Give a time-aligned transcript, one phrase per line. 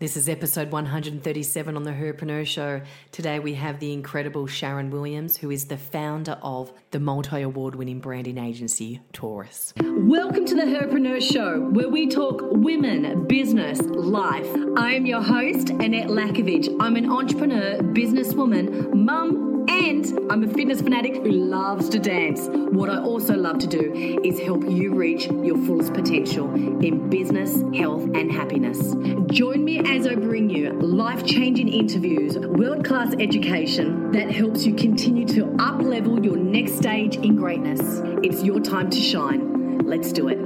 [0.00, 2.82] This is episode 137 on the Herpreneur Show.
[3.10, 7.74] Today we have the incredible Sharon Williams, who is the founder of the multi award
[7.74, 9.74] winning branding agency Taurus.
[9.82, 14.48] Welcome to the Herpreneur Show, where we talk women, business, life.
[14.76, 16.72] I am your host, Annette Lakovich.
[16.78, 19.37] I'm an entrepreneur, businesswoman, mum,
[19.68, 22.48] and I'm a fitness fanatic who loves to dance.
[22.48, 27.62] What I also love to do is help you reach your fullest potential in business,
[27.76, 28.94] health, and happiness.
[29.26, 34.74] Join me as I bring you life changing interviews, world class education that helps you
[34.74, 37.80] continue to up level your next stage in greatness.
[38.22, 39.78] It's your time to shine.
[39.80, 40.38] Let's do it.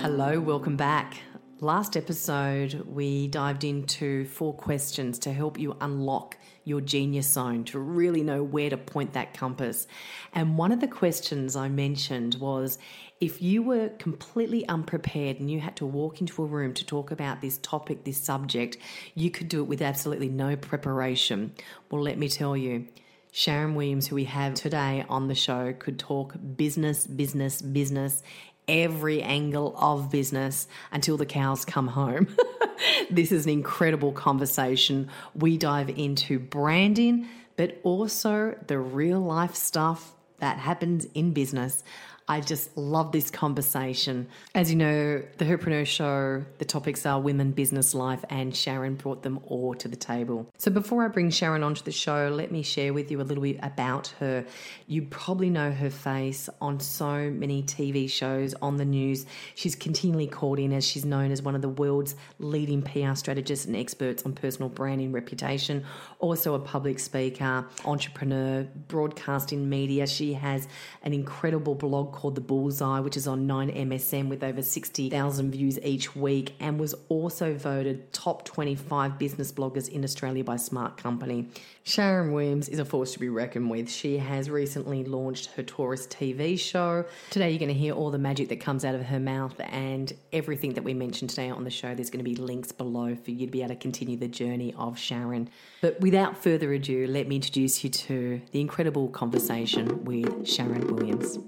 [0.00, 1.18] Hello, welcome back.
[1.60, 7.80] Last episode, we dived into four questions to help you unlock your genius zone, to
[7.80, 9.88] really know where to point that compass.
[10.32, 12.78] And one of the questions I mentioned was
[13.20, 17.10] if you were completely unprepared and you had to walk into a room to talk
[17.10, 18.76] about this topic, this subject,
[19.16, 21.54] you could do it with absolutely no preparation.
[21.90, 22.86] Well, let me tell you.
[23.30, 28.22] Sharon Williams, who we have today on the show, could talk business, business, business
[28.68, 32.36] every angle of business until the cows come home.
[33.10, 35.08] this is an incredible conversation.
[35.34, 41.82] We dive into branding, but also the real life stuff that happens in business.
[42.30, 44.28] I just love this conversation.
[44.54, 49.22] As you know, the Herpreneur Show, the topics are women, business, life, and Sharon brought
[49.22, 50.46] them all to the table.
[50.58, 53.42] So before I bring Sharon onto the show, let me share with you a little
[53.42, 54.44] bit about her.
[54.86, 59.24] You probably know her face on so many TV shows, on the news.
[59.54, 63.64] She's continually called in as she's known as one of the world's leading PR strategists
[63.64, 65.82] and experts on personal branding reputation,
[66.18, 70.06] also a public speaker, entrepreneur, broadcasting media.
[70.06, 70.68] She has
[71.02, 76.16] an incredible blog called The Bullseye, which is on 9MSN with over 60,000 views each
[76.16, 81.46] week, and was also voted top 25 business bloggers in Australia by Smart Company.
[81.84, 83.88] Sharon Williams is a force to be reckoned with.
[83.88, 87.04] She has recently launched her Taurus TV show.
[87.30, 90.12] Today, you're going to hear all the magic that comes out of her mouth and
[90.32, 91.94] everything that we mentioned today on the show.
[91.94, 94.74] There's going to be links below for you to be able to continue the journey
[94.76, 95.48] of Sharon.
[95.80, 101.38] But without further ado, let me introduce you to the incredible conversation with Sharon Williams.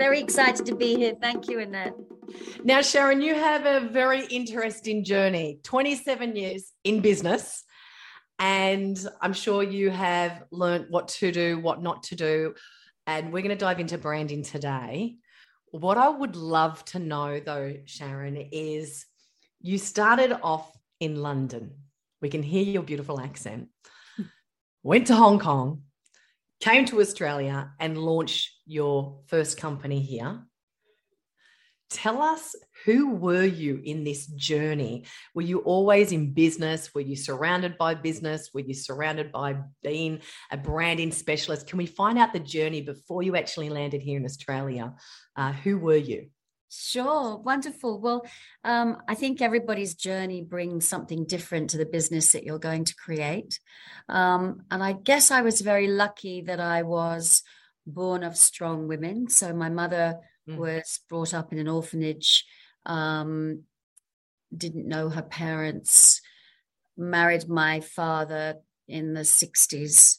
[0.00, 1.14] Very excited to be here.
[1.20, 1.92] Thank you, Annette.
[2.64, 7.64] Now, Sharon, you have a very interesting journey 27 years in business.
[8.38, 12.54] And I'm sure you have learned what to do, what not to do.
[13.06, 15.16] And we're going to dive into branding today.
[15.66, 19.04] What I would love to know, though, Sharon, is
[19.60, 21.72] you started off in London.
[22.22, 23.68] We can hear your beautiful accent.
[24.82, 25.82] Went to Hong Kong,
[26.60, 30.40] came to Australia and launched your first company here.
[31.90, 32.54] Tell us
[32.84, 35.06] who were you in this journey?
[35.34, 36.94] Were you always in business?
[36.94, 38.50] Were you surrounded by business?
[38.54, 40.20] Were you surrounded by being
[40.52, 41.66] a branding specialist?
[41.66, 44.94] Can we find out the journey before you actually landed here in Australia?
[45.34, 46.28] Uh, who were you?
[46.72, 48.00] Sure, wonderful.
[48.00, 48.24] Well,
[48.62, 52.94] um, I think everybody's journey brings something different to the business that you're going to
[52.94, 53.58] create.
[54.08, 57.42] Um, and I guess I was very lucky that I was
[57.90, 59.28] born of strong women.
[59.28, 60.18] So my mother
[60.48, 60.56] mm.
[60.56, 62.44] was brought up in an orphanage,
[62.86, 63.62] um,
[64.56, 66.20] didn't know her parents,
[66.96, 68.56] married my father
[68.88, 70.16] in the 60s,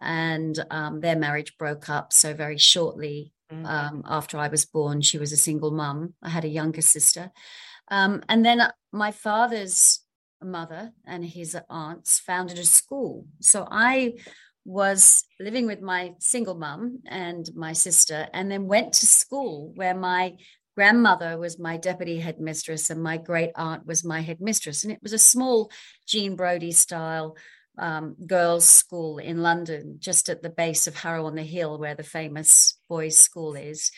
[0.00, 2.12] and um, their marriage broke up.
[2.12, 3.66] So very shortly Mm.
[3.66, 6.14] Um, after I was born, she was a single mum.
[6.22, 7.30] I had a younger sister.
[7.88, 8.62] Um, and then
[8.92, 10.00] my father's
[10.42, 13.26] mother and his aunts founded a school.
[13.40, 14.14] So I
[14.64, 19.94] was living with my single mum and my sister, and then went to school where
[19.94, 20.34] my
[20.74, 24.82] grandmother was my deputy headmistress and my great aunt was my headmistress.
[24.82, 25.70] And it was a small
[26.06, 27.36] Jean Brodie style
[27.78, 31.94] um, girls' school in London, just at the base of Harrow on the Hill, where
[31.94, 33.90] the famous boys' school is.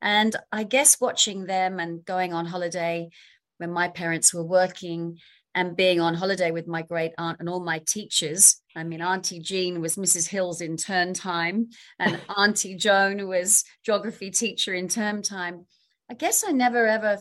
[0.00, 3.10] And I guess watching them and going on holiday
[3.58, 5.18] when my parents were working
[5.54, 8.60] and being on holiday with my great aunt and all my teachers.
[8.74, 10.28] I mean, Auntie Jean was Mrs.
[10.28, 11.68] Hills in term time,
[11.98, 15.66] and Auntie Joan was geography teacher in term time.
[16.10, 17.20] I guess I never ever,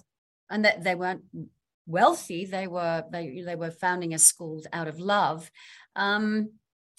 [0.49, 1.23] and that they weren't
[1.85, 2.45] wealthy.
[2.45, 5.49] They were they they were founding a school out of love,
[5.95, 6.51] um,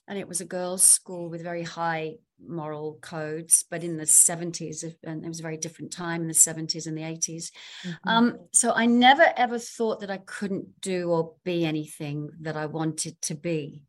[0.06, 2.14] and it was a girls' school with very high
[2.48, 6.34] moral codes, but in the 70s, and it was a very different time in the
[6.34, 7.50] 70s and the 80s.
[7.84, 8.08] Mm-hmm.
[8.08, 12.66] Um, so I never ever thought that I couldn't do or be anything that I
[12.66, 13.82] wanted to be.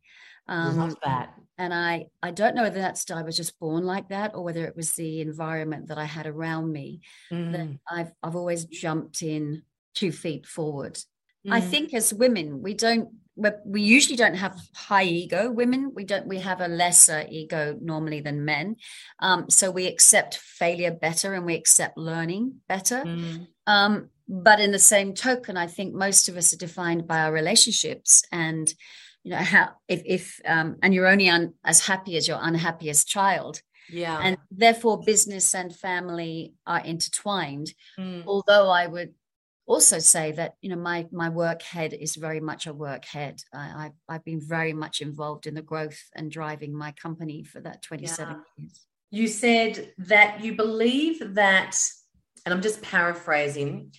[0.48, 1.34] Um, Love that.
[1.58, 4.66] And I, I don't know whether that's I was just born like that or whether
[4.66, 7.00] it was the environment that I had around me
[7.32, 7.52] mm.
[7.52, 9.62] that I've, I've always jumped in
[9.94, 10.98] two feet forward.
[11.46, 11.52] Mm.
[11.52, 13.10] I think as women, we don't
[13.64, 18.20] we usually don't have high ego women we don't we have a lesser ego normally
[18.20, 18.76] than men
[19.20, 23.46] um, so we accept failure better and we accept learning better mm.
[23.66, 27.32] um, but in the same token i think most of us are defined by our
[27.32, 28.72] relationships and
[29.22, 33.06] you know how if if um, and you're only un, as happy as your unhappiest
[33.06, 33.60] child
[33.90, 38.22] yeah and therefore business and family are intertwined mm.
[38.26, 39.12] although i would
[39.66, 43.42] also say that you know my my work head is very much a work head.
[43.52, 47.60] I, have I've been very much involved in the growth and driving my company for
[47.60, 48.40] that 27 yeah.
[48.56, 48.86] years.
[49.10, 51.76] You said that you believe that,
[52.44, 53.92] and I'm just paraphrasing,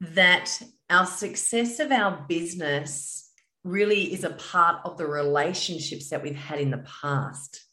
[0.00, 0.60] that
[0.90, 3.30] our success of our business
[3.64, 7.64] really is a part of the relationships that we've had in the past.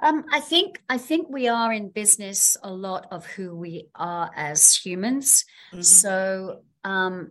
[0.00, 4.30] Um, I think I think we are in business a lot of who we are
[4.36, 5.44] as humans.
[5.72, 5.82] Mm-hmm.
[5.82, 7.30] So um,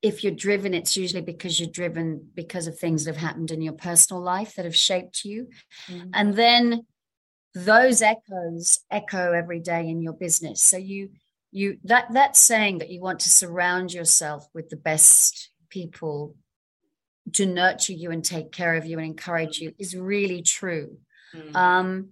[0.00, 3.62] if you're driven, it's usually because you're driven because of things that have happened in
[3.62, 5.48] your personal life that have shaped you.
[5.88, 6.10] Mm-hmm.
[6.14, 6.86] And then
[7.54, 10.62] those echoes echo every day in your business.
[10.62, 11.10] So you
[11.50, 16.36] you that that saying that you want to surround yourself with the best people
[17.32, 20.98] to nurture you and take care of you and encourage you is really true.
[21.34, 21.56] Mm-hmm.
[21.56, 22.08] Um,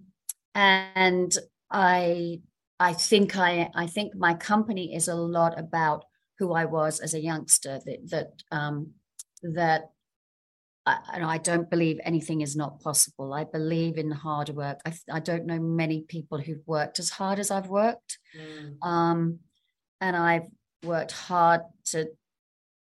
[0.53, 1.35] and
[1.71, 2.41] I
[2.79, 6.05] I think I I think my company is a lot about
[6.39, 7.79] who I was as a youngster.
[7.85, 8.91] That that um,
[9.43, 9.89] that
[10.85, 13.33] I, I don't believe anything is not possible.
[13.33, 14.79] I believe in hard work.
[14.85, 18.77] I, I don't know many people who've worked as hard as I've worked, mm.
[18.87, 19.39] um,
[19.99, 20.47] and I've
[20.83, 22.07] worked hard to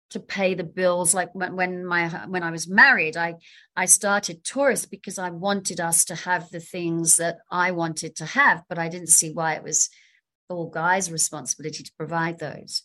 [0.09, 3.35] to pay the bills like when, when my when i was married i
[3.75, 8.25] i started Taurus because i wanted us to have the things that i wanted to
[8.25, 9.89] have but i didn't see why it was
[10.49, 12.83] all guys responsibility to provide those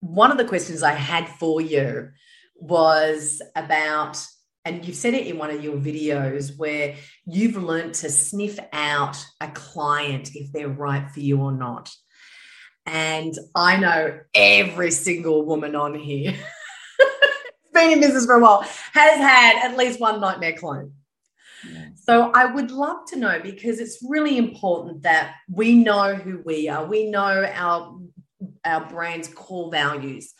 [0.00, 2.10] one of the questions I had for you
[2.56, 4.24] was about,
[4.64, 9.16] and you've said it in one of your videos where you've learned to sniff out
[9.40, 11.90] a client if they're right for you or not.
[12.86, 16.34] And I know every single woman on here,
[17.72, 18.62] been in business for a while,
[18.92, 20.92] has had at least one nightmare client.
[21.94, 26.68] So I would love to know because it's really important that we know who we
[26.68, 26.84] are.
[26.84, 28.00] We know our
[28.64, 30.32] our brand's core values.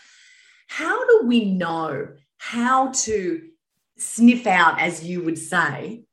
[0.69, 2.08] How do we know
[2.38, 3.43] how to
[3.99, 6.05] sniff out, as you would say,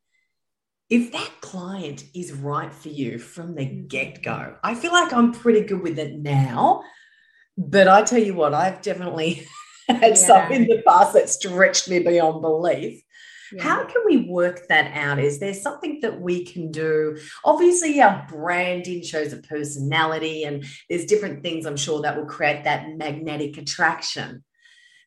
[0.89, 4.55] if that client is right for you from the get go?
[4.63, 6.83] I feel like I'm pretty good with it now,
[7.57, 9.47] but I tell you what, I've definitely
[9.87, 10.13] had yeah.
[10.13, 13.01] some in the past that stretched me beyond belief.
[13.51, 13.63] Yeah.
[13.63, 15.19] How can we work that out?
[15.19, 17.17] Is there something that we can do?
[17.43, 22.63] Obviously, our branding shows a personality, and there's different things I'm sure that will create
[22.63, 24.43] that magnetic attraction.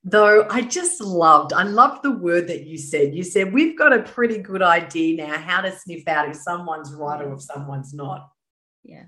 [0.02, 3.14] Though I just loved, I loved the word that you said.
[3.14, 6.93] You said, We've got a pretty good idea now how to sniff out if someone's
[6.94, 8.31] right or if someone's not.
[8.82, 9.04] Yeah.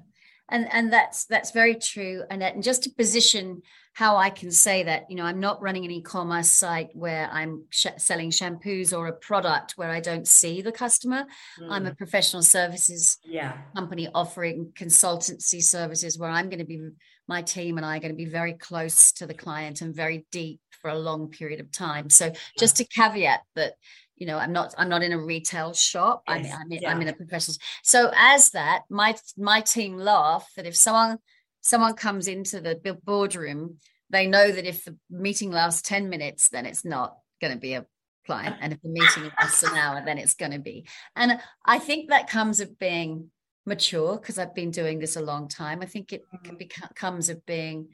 [0.50, 2.24] And, and that's that's very true.
[2.30, 3.62] And, and just to position
[3.94, 7.64] how I can say that, you know, I'm not running an e-commerce site where I'm
[7.68, 11.26] sh- selling shampoos or a product where I don't see the customer.
[11.60, 11.66] Mm.
[11.70, 11.98] I'm a mm.
[11.98, 13.58] professional services yeah.
[13.76, 16.80] company offering consultancy services where I'm going to be
[17.28, 20.26] my team and I are going to be very close to the client and very
[20.32, 22.08] deep for a long period of time.
[22.08, 23.74] So just to caveat that
[24.22, 26.46] you know i'm not i'm not in a retail shop yes.
[26.54, 26.90] I'm, I'm, in, yeah.
[26.90, 31.18] I'm in a professional so as that my my team laugh that if someone
[31.62, 33.78] someone comes into the boardroom,
[34.10, 37.74] they know that if the meeting lasts 10 minutes, then it's not going to be
[37.74, 37.86] a
[38.26, 38.56] client.
[38.60, 40.86] And if the meeting lasts an hour, then it's going to be.
[41.16, 43.30] And I think that comes of being
[43.64, 45.80] mature because I've been doing this a long time.
[45.80, 46.84] I think it mm-hmm.
[46.94, 47.88] comes of being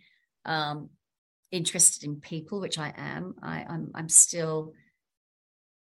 [0.45, 0.89] um,
[1.53, 3.35] interested in people, which I am.
[3.43, 4.73] I, I'm, I'm still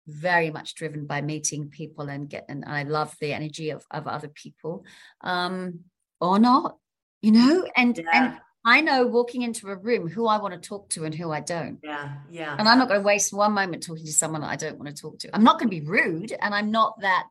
[0.07, 4.07] very much driven by meeting people and get and I love the energy of, of
[4.07, 4.85] other people
[5.23, 5.81] um
[6.21, 6.77] or not
[7.23, 8.05] you know and yeah.
[8.13, 11.31] and I know walking into a room who I want to talk to and who
[11.31, 11.79] I don't.
[11.85, 12.57] Yeah, yeah.
[12.59, 14.89] And I'm not going to waste one moment talking to someone that I don't want
[14.95, 15.31] to talk to.
[15.33, 17.29] I'm not going to be rude, and I'm not that.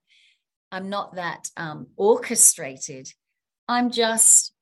[0.71, 3.11] I'm not that um, orchestrated.
[3.67, 4.53] I'm just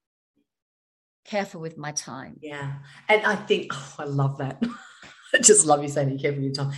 [1.25, 2.39] careful with my time.
[2.41, 2.73] Yeah,
[3.07, 4.61] and I think oh, I love that.
[5.35, 6.73] I just love you saying you're careful with your time.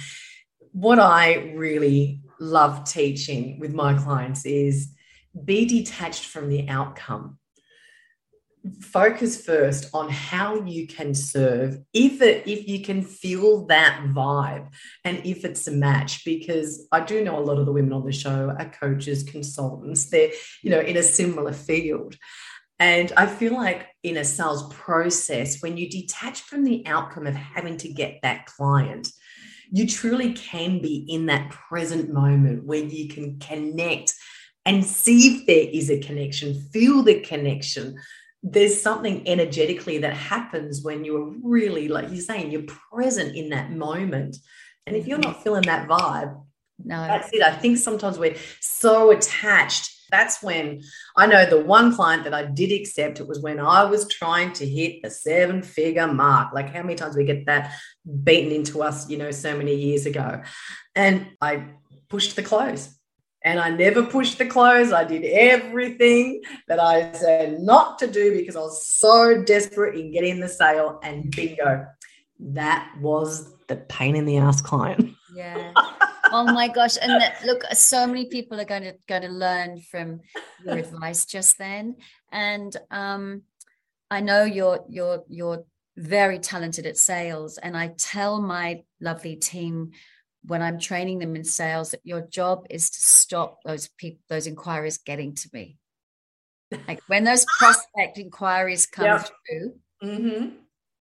[0.75, 4.93] What I really love teaching with my clients is
[5.45, 7.39] be detached from the outcome.
[8.81, 14.67] Focus first on how you can serve if it if you can feel that vibe
[15.05, 18.03] and if it's a match because i do know a lot of the women on
[18.03, 20.31] the show are coaches consultants they're
[20.63, 22.17] you know in a similar field.
[22.79, 27.35] And i feel like in a sales process when you detach from the outcome of
[27.35, 29.07] having to get that client
[29.75, 34.13] you truly can be in that present moment where you can connect
[34.65, 37.95] and see if there is a connection feel the connection
[38.47, 43.71] there's something energetically that happens when you're really, like you're saying, you're present in that
[43.71, 44.37] moment.
[44.85, 45.43] And if you're not mm-hmm.
[45.43, 46.39] feeling that vibe,
[46.83, 47.41] no, that's it.
[47.41, 49.91] I think sometimes we're so attached.
[50.11, 50.81] That's when
[51.17, 54.53] I know the one client that I did accept, it was when I was trying
[54.53, 56.53] to hit a seven figure mark.
[56.53, 57.73] Like how many times we get that
[58.23, 60.41] beaten into us, you know, so many years ago.
[60.95, 61.67] And I
[62.09, 62.95] pushed the close
[63.45, 64.91] and I never pushed the close.
[64.91, 70.11] I did everything that I said not to do because I was so desperate in
[70.11, 70.99] getting the sale.
[71.03, 71.85] And bingo,
[72.39, 75.13] that was the pain in the ass client.
[75.35, 75.73] Yeah.
[76.31, 76.97] oh my gosh!
[77.01, 80.21] And look, so many people are going to going to learn from
[80.63, 81.95] your advice just then.
[82.31, 83.43] And um,
[84.09, 85.65] I know you're you're you're
[85.97, 89.91] very talented at sales, and I tell my lovely team
[90.47, 94.47] when I'm training them in sales that your job is to stop those people, those
[94.47, 95.77] inquiries getting to me.
[96.87, 100.55] Like when those prospect inquiries come through, mm-hmm.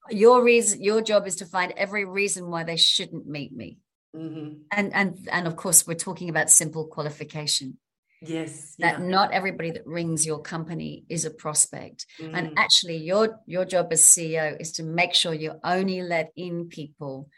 [0.09, 3.79] your reason, your job is to find every reason why they shouldn't meet me.
[4.15, 4.53] Mm-hmm.
[4.71, 7.77] And and and of course, we're talking about simple qualification.
[8.21, 9.05] Yes, that yeah.
[9.05, 12.31] not everybody that rings your company is a prospect, mm.
[12.33, 16.67] and actually, your your job as CEO is to make sure you only let in
[16.67, 17.29] people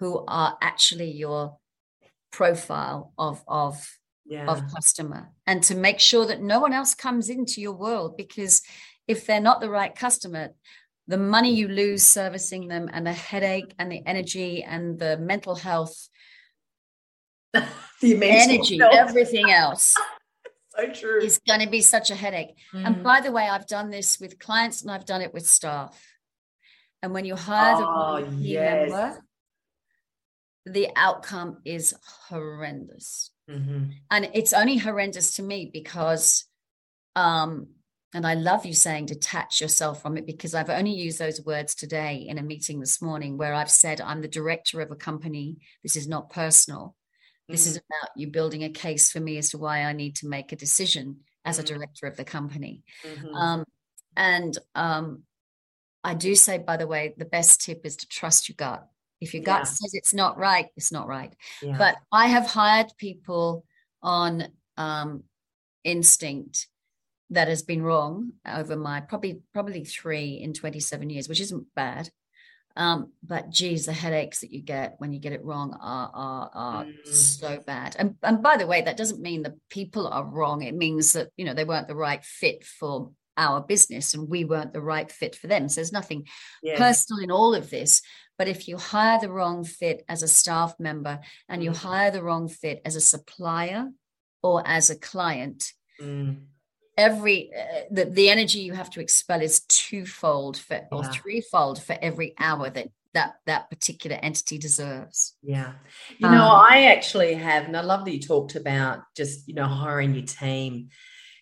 [0.00, 1.56] who are actually your
[2.32, 3.88] profile of of
[4.26, 4.46] yeah.
[4.46, 8.62] of customer and to make sure that no one else comes into your world because
[9.06, 10.48] if they're not the right customer
[11.06, 15.54] the money you lose servicing them and the headache and the energy and the mental
[15.54, 16.08] health
[17.52, 18.94] the energy health.
[18.94, 19.96] everything else
[20.76, 22.86] so true is going to be such a headache mm.
[22.86, 26.02] and by the way i've done this with clients and i've done it with staff
[27.02, 28.90] and when you hire oh, the yes.
[28.90, 29.20] member
[30.66, 31.94] the outcome is
[32.28, 33.30] horrendous.
[33.50, 33.90] Mm-hmm.
[34.10, 36.46] And it's only horrendous to me because,
[37.16, 37.68] um,
[38.14, 41.74] and I love you saying detach yourself from it because I've only used those words
[41.74, 45.56] today in a meeting this morning where I've said, I'm the director of a company.
[45.82, 46.94] This is not personal.
[47.48, 47.70] This mm-hmm.
[47.70, 50.52] is about you building a case for me as to why I need to make
[50.52, 51.64] a decision as mm-hmm.
[51.64, 52.84] a director of the company.
[53.04, 53.34] Mm-hmm.
[53.34, 53.64] Um,
[54.16, 55.22] and um,
[56.04, 58.86] I do say, by the way, the best tip is to trust your gut.
[59.20, 59.64] If your gut yeah.
[59.64, 61.34] says it's not right, it's not right.
[61.60, 61.78] Yeah.
[61.78, 63.64] But I have hired people
[64.02, 65.24] on um,
[65.82, 66.68] instinct
[67.30, 72.10] that has been wrong over my probably probably three in 27 years, which isn't bad.
[72.76, 76.50] Um, but geez, the headaches that you get when you get it wrong are are,
[76.52, 77.06] are mm.
[77.06, 77.96] so bad.
[77.98, 80.62] And and by the way, that doesn't mean the people are wrong.
[80.62, 84.44] It means that you know they weren't the right fit for our business and we
[84.44, 85.68] weren't the right fit for them.
[85.68, 86.26] So there's nothing
[86.62, 86.78] yeah.
[86.78, 88.02] personal in all of this.
[88.38, 91.76] But if you hire the wrong fit as a staff member and you mm.
[91.76, 93.90] hire the wrong fit as a supplier
[94.42, 96.38] or as a client, mm.
[96.96, 100.88] Every uh, the, the energy you have to expel is twofold for yeah.
[100.90, 105.34] or threefold for every hour that that that particular entity deserves.
[105.42, 105.72] Yeah.
[106.18, 109.54] You know, um, I actually have, and I love that you talked about just, you
[109.54, 110.90] know, hiring your team.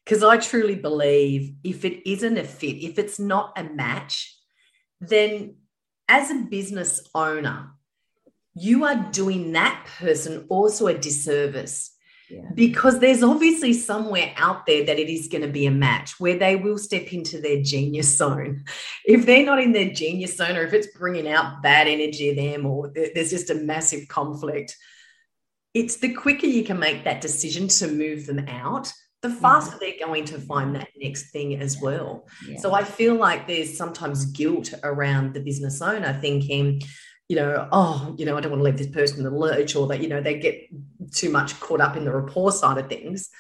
[0.05, 4.37] Because I truly believe if it isn't a fit, if it's not a match,
[5.01, 5.57] then
[6.09, 7.71] as a business owner,
[8.55, 11.92] you are doing that person also a disservice.
[12.33, 12.49] Yeah.
[12.55, 16.39] Because there's obviously somewhere out there that it is going to be a match where
[16.39, 18.65] they will step into their genius zone.
[19.05, 22.37] If they're not in their genius zone, or if it's bringing out bad energy of
[22.37, 24.79] them, or there's just a massive conflict,
[25.75, 30.05] it's the quicker you can make that decision to move them out, the faster they're
[30.05, 32.27] going to find that next thing as well.
[32.49, 32.59] Yeah.
[32.59, 36.81] So I feel like there's sometimes guilt around the business owner thinking,
[37.29, 39.75] you know, oh, you know, I don't want to leave this person in the lurch,
[39.76, 40.69] or that, you know, they get
[41.12, 43.31] too much caught up in the rapport side of things.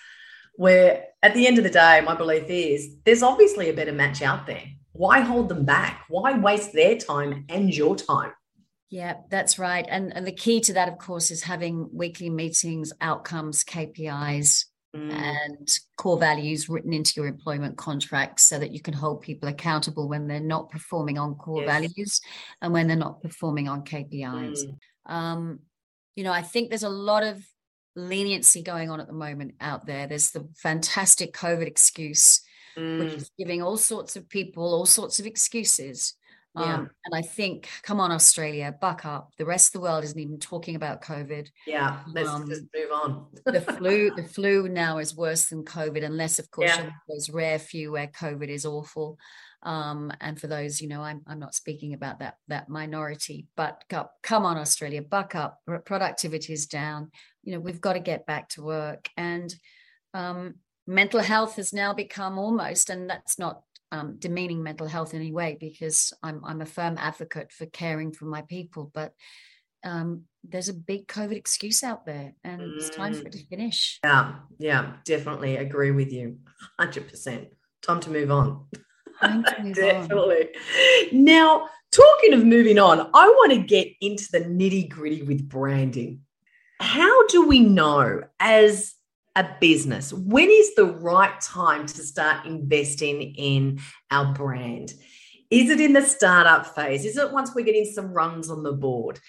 [0.54, 4.22] Where at the end of the day, my belief is there's obviously a better match
[4.22, 4.64] out there.
[4.92, 6.04] Why hold them back?
[6.08, 8.32] Why waste their time and your time?
[8.90, 9.86] Yeah, that's right.
[9.88, 15.10] And, and the key to that, of course, is having weekly meetings, outcomes, KPIs, Mm.
[15.10, 20.06] and core values written into your employment contracts so that you can hold people accountable
[20.06, 21.70] when they're not performing on core yes.
[21.70, 22.20] values
[22.60, 24.58] and when they're not performing on KPIs.
[24.66, 25.10] Mm.
[25.10, 25.60] Um,
[26.14, 27.42] you know, I think there's a lot of
[27.96, 30.06] leniency going on at the moment out there.
[30.06, 32.42] There's the fantastic COVID excuse
[32.76, 32.98] mm.
[32.98, 36.14] which is giving all sorts of people all sorts of excuses.
[36.54, 36.74] Yeah.
[36.74, 39.32] Um, and I think, come on, Australia, buck up.
[39.38, 41.48] The rest of the world isn't even talking about COVID.
[41.66, 43.26] Yeah, let's um, just move on.
[43.46, 46.90] the flu, the flu now is worse than COVID, unless, of course, yeah.
[47.08, 49.18] those rare few where COVID is awful.
[49.62, 53.84] Um, and for those, you know, I'm I'm not speaking about that that minority, but
[53.88, 55.60] come on, Australia, buck up.
[55.84, 57.12] Productivity is down.
[57.44, 59.54] You know, we've got to get back to work and
[60.14, 60.54] um,
[60.86, 65.32] mental health has now become almost, and that's not um, demeaning mental health in any
[65.32, 69.12] way because I'm I'm a firm advocate for caring for my people, but
[69.84, 72.76] um, there's a big COVID excuse out there, and mm.
[72.76, 73.48] it's time for it to mm.
[73.48, 74.00] finish.
[74.02, 76.38] Yeah, yeah, definitely agree with you,
[76.80, 77.48] hundred percent.
[77.82, 78.64] Time to move on.
[79.22, 79.44] Move
[79.74, 80.48] definitely.
[81.12, 81.24] On.
[81.24, 86.20] Now, talking of moving on, I want to get into the nitty gritty with branding.
[86.80, 88.94] How do we know as
[89.36, 90.12] a business?
[90.12, 94.92] When is the right time to start investing in our brand?
[95.50, 97.04] Is it in the startup phase?
[97.04, 99.20] Is it once we're getting some runs on the board?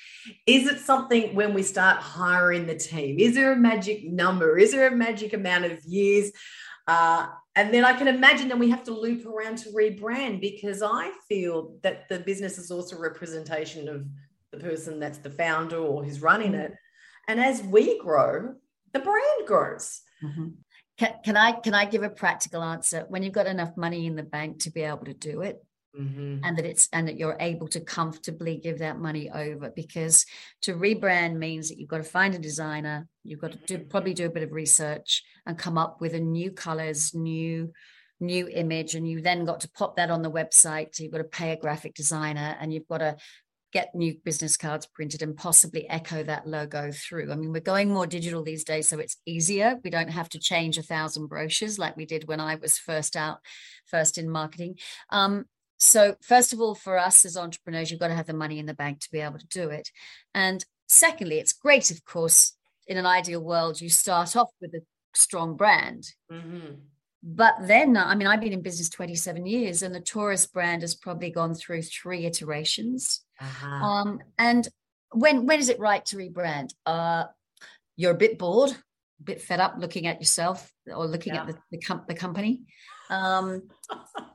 [0.48, 3.20] Is it something when we start hiring the team?
[3.20, 4.58] Is there a magic number?
[4.58, 6.32] Is there a magic amount of years?
[6.88, 10.82] Uh, and then I can imagine that we have to loop around to rebrand because
[10.82, 14.06] I feel that the business is also a representation of
[14.52, 16.74] the person that's the founder or who's running it.
[17.28, 18.56] And as we grow,
[18.94, 20.02] the brand grows.
[20.24, 20.48] Mm-hmm.
[20.98, 23.06] Can, can, I can I give a practical answer?
[23.10, 25.64] When you've got enough money in the bank to be able to do it,
[26.00, 26.44] mm-hmm.
[26.44, 30.26] and that it's and that you're able to comfortably give that money over, because
[30.62, 33.90] to rebrand means that you've got to find a designer, you've got to do, mm-hmm.
[33.90, 37.72] probably do a bit of research and come up with a new colors, new
[38.20, 41.18] new image and you then got to pop that on the website so you've got
[41.18, 43.16] to pay a graphic designer and you've got to
[43.74, 47.32] get new business cards printed and possibly echo that logo through.
[47.32, 49.80] I mean, we're going more digital these days, so it's easier.
[49.84, 53.16] We don't have to change a thousand brochures like we did when I was first
[53.16, 53.40] out,
[53.88, 54.78] first in marketing.
[55.10, 55.46] Um,
[55.78, 58.68] so, first of all, for us as entrepreneurs, you've got to have the money in
[58.68, 59.90] the bank to be able to do it.
[60.34, 62.56] And secondly, it's great, of course,
[62.88, 64.82] in an ideal world, you start off with a
[65.14, 66.06] strong brand.
[66.32, 66.76] Mm-hmm.
[67.26, 70.94] But then, I mean, I've been in business 27 years, and the Taurus brand has
[70.94, 73.24] probably gone through three iterations.
[73.44, 73.68] Uh-huh.
[73.68, 74.68] Um, and
[75.12, 76.74] when when is it right to rebrand?
[76.86, 77.26] Uh,
[77.96, 81.42] you're a bit bored, a bit fed up looking at yourself or looking yeah.
[81.42, 82.62] at the the, com- the company.
[83.10, 83.64] Um,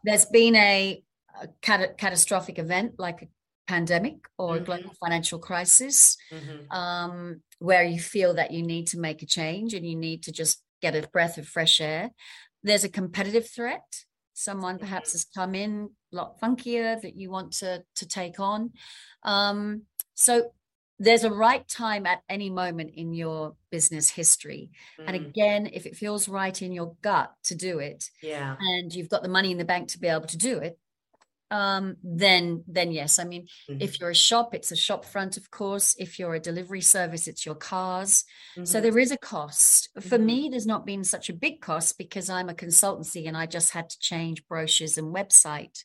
[0.04, 1.02] there's been a,
[1.42, 3.28] a cat- catastrophic event like a
[3.66, 4.62] pandemic or mm-hmm.
[4.62, 6.70] a global financial crisis mm-hmm.
[6.76, 10.32] um, where you feel that you need to make a change and you need to
[10.32, 12.10] just get a breath of fresh air.
[12.62, 13.82] There's a competitive threat
[14.38, 18.72] someone perhaps has come in lot funkier that you want to to take on.
[19.22, 19.82] Um,
[20.14, 20.50] so
[21.00, 24.70] there's a right time at any moment in your business history.
[24.98, 25.04] Mm.
[25.06, 28.56] and again if it feels right in your gut to do it yeah.
[28.58, 30.78] and you've got the money in the bank to be able to do it
[31.50, 33.18] um, then then yes.
[33.18, 33.80] I mean, mm-hmm.
[33.80, 35.94] if you're a shop, it's a shop front, of course.
[35.98, 38.24] If you're a delivery service, it's your cars.
[38.56, 38.64] Mm-hmm.
[38.64, 39.88] So there is a cost.
[39.96, 40.08] Mm-hmm.
[40.08, 43.46] For me, there's not been such a big cost because I'm a consultancy and I
[43.46, 45.84] just had to change brochures and website.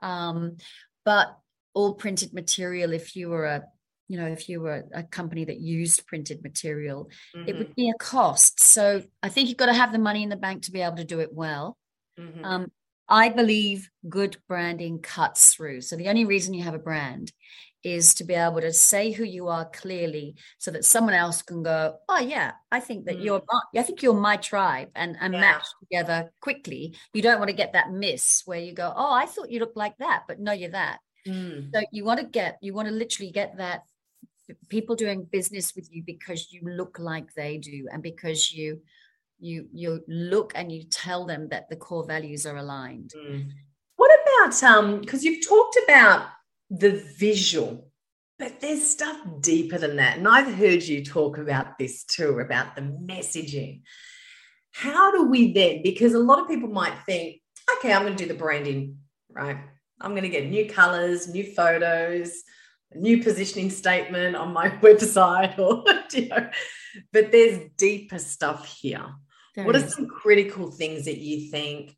[0.00, 0.56] Um,
[1.04, 1.36] but
[1.74, 3.64] all printed material, if you were a
[4.08, 7.72] you know, if you were a company that used printed material, it would mm-hmm.
[7.74, 8.62] be a cost.
[8.62, 10.98] So I think you've got to have the money in the bank to be able
[10.98, 11.76] to do it well.
[12.16, 12.44] Mm-hmm.
[12.44, 12.70] Um,
[13.08, 15.82] I believe good branding cuts through.
[15.82, 17.32] So the only reason you have a brand
[17.84, 21.62] is to be able to say who you are clearly so that someone else can
[21.62, 23.24] go, oh yeah, I think that mm.
[23.24, 23.42] you're
[23.76, 25.40] I think you're my tribe and, and yeah.
[25.40, 26.96] match together quickly.
[27.14, 29.76] You don't want to get that miss where you go, oh, I thought you looked
[29.76, 30.98] like that, but no, you're that.
[31.28, 31.70] Mm.
[31.72, 33.82] So you want to get, you want to literally get that
[34.68, 38.80] people doing business with you because you look like they do and because you
[39.38, 43.12] you you look and you tell them that the core values are aligned.
[43.16, 43.50] Mm.
[43.96, 46.28] what about um because you've talked about
[46.70, 47.90] the visual
[48.38, 52.74] but there's stuff deeper than that and i've heard you talk about this too about
[52.74, 53.82] the messaging.
[54.72, 57.40] How do we then because a lot of people might think
[57.76, 58.98] okay i'm going to do the branding
[59.30, 59.58] right?
[60.00, 62.42] I'm going to get new colors new photos
[62.94, 66.50] new positioning statement on my website or you know
[67.12, 69.06] but there's deeper stuff here
[69.56, 69.84] there what is.
[69.84, 71.96] are some critical things that you think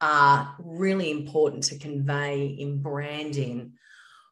[0.00, 3.72] are really important to convey in branding?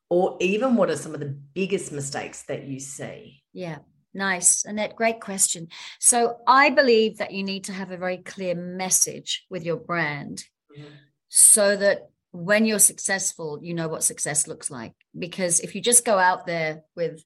[0.09, 3.43] Or even what are some of the biggest mistakes that you see?
[3.53, 3.79] Yeah,
[4.13, 4.65] nice.
[4.65, 5.69] Annette, great question.
[5.99, 10.45] So I believe that you need to have a very clear message with your brand
[10.77, 10.89] mm-hmm.
[11.29, 14.93] so that when you're successful, you know what success looks like.
[15.19, 17.25] Because if you just go out there with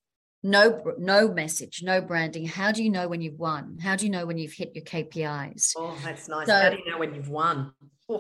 [0.51, 2.47] no no message no branding.
[2.47, 3.79] How do you know when you've won?
[3.81, 6.47] How do you know when you've hit your kpis oh that's nice.
[6.47, 7.73] So, how do you know when you've won?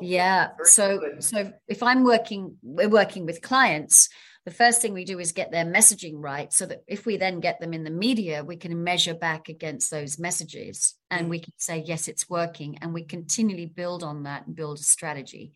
[0.02, 4.10] Yeah so so if i'm working we're working with clients
[4.44, 7.40] the first thing we do is get their messaging right so that if we then
[7.40, 11.30] get them in the media we can measure back against those messages and mm.
[11.30, 14.82] we can say yes it's working and we continually build on that and build a
[14.82, 15.52] strategy.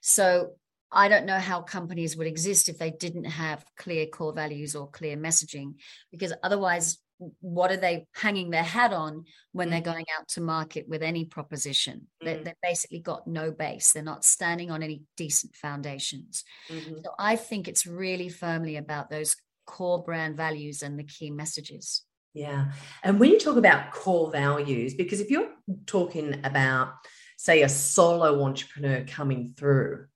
[0.00, 0.54] So
[0.92, 4.90] I don't know how companies would exist if they didn't have clear core values or
[4.90, 5.74] clear messaging,
[6.10, 6.98] because otherwise,
[7.40, 9.70] what are they hanging their hat on when mm.
[9.70, 12.08] they're going out to market with any proposition?
[12.22, 12.24] Mm.
[12.24, 13.92] They, they've basically got no base.
[13.92, 16.42] They're not standing on any decent foundations.
[16.68, 16.96] Mm-hmm.
[17.04, 22.02] So I think it's really firmly about those core brand values and the key messages.
[22.34, 22.72] Yeah.
[23.04, 25.50] And when you talk about core values, because if you're
[25.86, 26.94] talking about,
[27.36, 30.06] say, a solo entrepreneur coming through,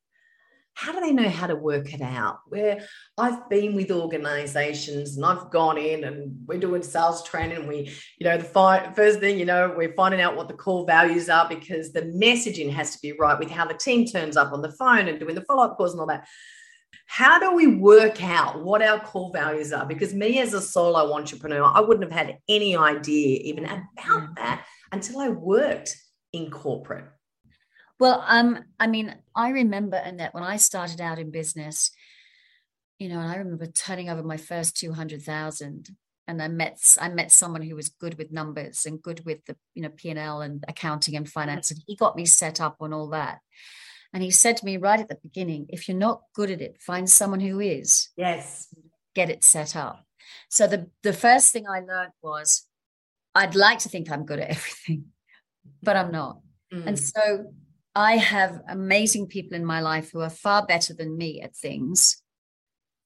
[0.77, 2.41] how do they know how to work it out?
[2.49, 2.87] Where
[3.17, 7.91] I've been with organizations and I've gone in and we're doing sales training and we,
[8.19, 11.31] you know, the fi- first thing, you know, we're finding out what the core values
[11.31, 14.61] are because the messaging has to be right with how the team turns up on
[14.61, 16.29] the phone and doing the follow up calls and all that.
[17.07, 19.87] How do we work out what our core values are?
[19.87, 24.37] Because me as a solo entrepreneur, I wouldn't have had any idea even about mm.
[24.37, 25.97] that until I worked
[26.35, 27.07] in corporate.
[27.99, 31.91] Well, um, I mean, I remember Annette when I started out in business,
[32.99, 35.89] you know, and I remember turning over my first two hundred thousand,
[36.29, 39.57] and I met I met someone who was good with numbers and good with the
[39.75, 42.77] you know P and L and accounting and finance, and he got me set up
[42.81, 43.39] on all that.
[44.13, 46.79] And he said to me right at the beginning, if you're not good at it,
[46.81, 48.09] find someone who is.
[48.17, 48.69] Yes.
[49.15, 50.05] Get it set up.
[50.49, 52.67] So the the first thing I learned was
[53.35, 55.07] I'd like to think I'm good at everything,
[55.83, 56.41] but I'm not.
[56.73, 56.87] Mm.
[56.87, 57.53] And so
[57.97, 62.23] I have amazing people in my life who are far better than me at things.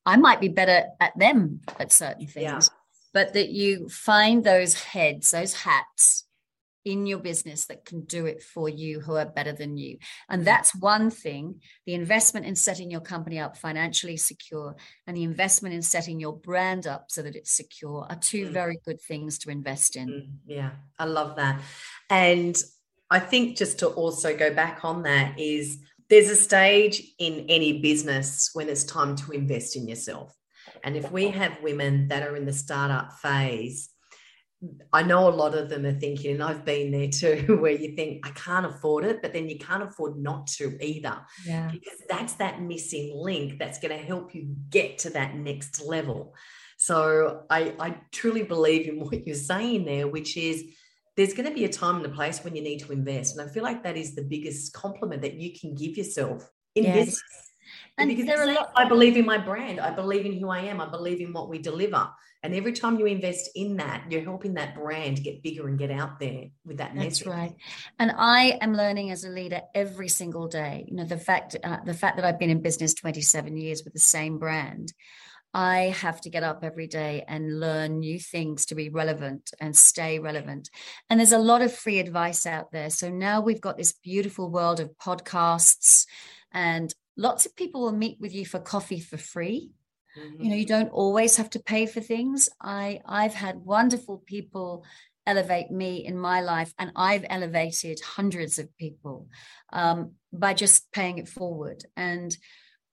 [0.05, 2.79] I might be better at them at certain things, yeah.
[3.15, 6.25] but that you find those heads, those hats
[6.85, 9.99] in your business that can do it for you who are better than you.
[10.29, 11.61] And that's one thing.
[11.87, 14.75] The investment in setting your company up financially secure
[15.07, 18.51] and the investment in setting your brand up so that it's secure are two mm.
[18.51, 20.09] very good things to invest in.
[20.09, 21.61] Mm, yeah, I love that.
[22.09, 22.61] And
[23.11, 27.81] I think just to also go back on that is there's a stage in any
[27.81, 30.35] business when it's time to invest in yourself.
[30.83, 33.91] And if we have women that are in the startup phase,
[34.93, 37.97] I know a lot of them are thinking, and I've been there too, where you
[37.97, 41.19] think, I can't afford it, but then you can't afford not to either.
[41.47, 41.71] Yeah.
[41.73, 46.35] Because that's that missing link that's going to help you get to that next level.
[46.77, 50.65] So I, I truly believe in what you're saying there, which is
[51.17, 53.37] there's going to be a time and a place when you need to invest.
[53.37, 56.85] And I feel like that is the biggest compliment that you can give yourself in
[56.85, 56.95] yes.
[56.95, 57.51] business.
[57.99, 59.81] And because there are lot- I believe in my brand.
[59.81, 60.81] I believe in who I am.
[60.81, 62.09] I believe in what we deliver.
[62.43, 65.91] And every time you invest in that, you're helping that brand get bigger and get
[65.91, 67.55] out there with that That's right.
[67.99, 70.87] And I am learning as a leader every single day.
[70.89, 73.93] You know, the fact uh, the fact that I've been in business 27 years with
[73.93, 74.95] the same brand,
[75.53, 79.77] I have to get up every day and learn new things to be relevant and
[79.77, 80.71] stay relevant.
[81.09, 82.91] And there's a lot of free advice out there.
[82.91, 86.07] So now we've got this beautiful world of podcasts,
[86.53, 89.71] and lots of people will meet with you for coffee for free.
[90.17, 90.43] Mm-hmm.
[90.43, 90.81] You know, you mm-hmm.
[90.81, 92.49] don't always have to pay for things.
[92.61, 94.85] I I've had wonderful people
[95.27, 99.29] elevate me in my life, and I've elevated hundreds of people
[99.73, 101.85] um, by just paying it forward.
[101.97, 102.37] And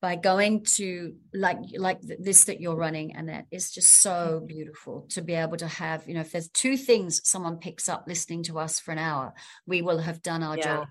[0.08, 5.06] by going to like like this that you're running and that is just so beautiful
[5.10, 8.42] to be able to have you know if there's two things someone picks up listening
[8.42, 9.34] to us for an hour
[9.66, 10.64] we will have done our yeah.
[10.64, 10.88] job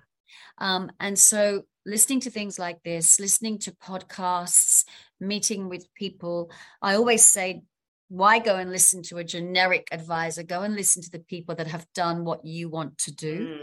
[0.59, 4.85] um, and so listening to things like this listening to podcasts
[5.19, 6.51] meeting with people
[6.83, 7.63] i always say
[8.09, 11.65] why go and listen to a generic advisor go and listen to the people that
[11.65, 13.57] have done what you want to do mm.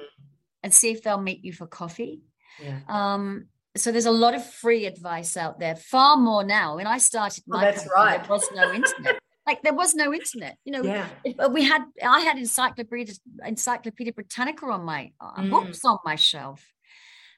[0.65, 2.23] and see if they'll meet you for coffee
[2.61, 2.81] yeah.
[2.89, 6.99] um, so there's a lot of free advice out there far more now when i
[6.99, 10.57] started my oh, that's company, right there was no internet like there was no internet
[10.65, 11.09] you know yeah.
[11.49, 15.51] we had i had encyclopedia encyclopedia britannica on my uh, mm.
[15.51, 16.73] books on my shelf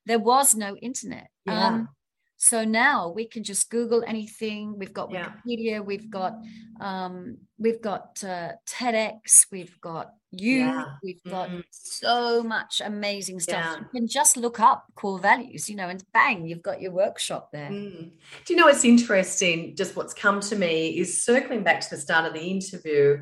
[0.05, 1.67] there was no internet yeah.
[1.67, 1.89] um,
[2.37, 5.81] so now we can just google anything we've got wikipedia yeah.
[5.81, 6.35] we've got
[6.81, 10.85] um, we've got uh, tedx we've got you yeah.
[11.03, 11.61] we've got mm-hmm.
[11.71, 13.79] so much amazing stuff yeah.
[13.79, 17.51] you can just look up core values you know and bang you've got your workshop
[17.53, 18.11] there mm.
[18.45, 21.97] do you know what's interesting just what's come to me is circling back to the
[21.97, 23.19] start of the interview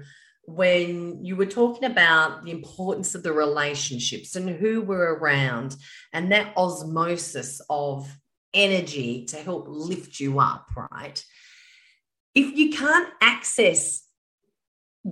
[0.47, 5.77] when you were talking about the importance of the relationships and who were around
[6.13, 8.07] and that osmosis of
[8.55, 11.25] energy to help lift you up right?
[12.35, 14.03] If you can't access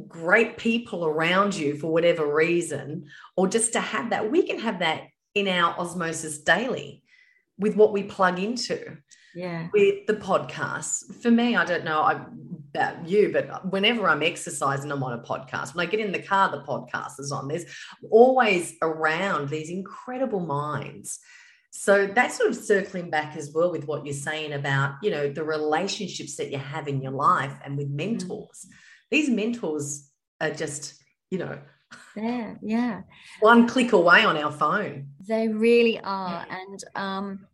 [0.08, 4.78] great people around you for whatever reason, or just to have that, we can have
[4.78, 7.02] that in our osmosis daily.
[7.58, 8.96] with what we plug into
[9.34, 9.68] yeah.
[9.72, 11.14] with the podcast.
[11.22, 12.02] For me i don't know
[12.74, 15.74] about you but whenever i'm exercising i'm on a podcast.
[15.74, 17.48] When i get in the car the podcast is on.
[17.48, 17.66] There's
[18.10, 21.20] always around these incredible minds
[21.74, 25.32] so that's sort of circling back as well with what you're saying about you know
[25.32, 27.96] the relationships that you have in your life and with mm.
[27.96, 28.66] mentors.
[29.10, 31.58] These mentors are just you know
[32.14, 33.00] yeah yeah.
[33.40, 35.08] one click away on our phone.
[35.26, 37.46] They really are and um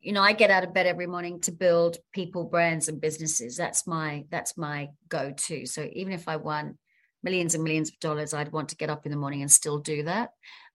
[0.00, 3.56] you know i get out of bed every morning to build people brands and businesses.
[3.56, 5.64] That's my that's my go-to.
[5.66, 6.76] So even if i won
[7.22, 9.78] millions and millions of dollars i'd want to get up in the morning and still
[9.78, 10.30] do that.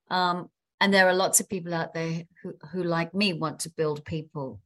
[0.09, 3.69] Um, and there are lots of people out there who, who like me want to
[3.69, 4.59] build people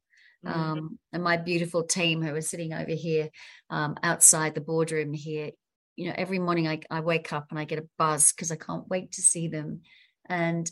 [0.45, 0.59] mm-hmm.
[0.59, 3.29] um, and my beautiful team who are sitting over here
[3.69, 5.51] um, outside the boardroom here
[5.95, 8.55] you know every morning I, I wake up and i get a buzz because i
[8.55, 9.81] can't wait to see them
[10.27, 10.69] and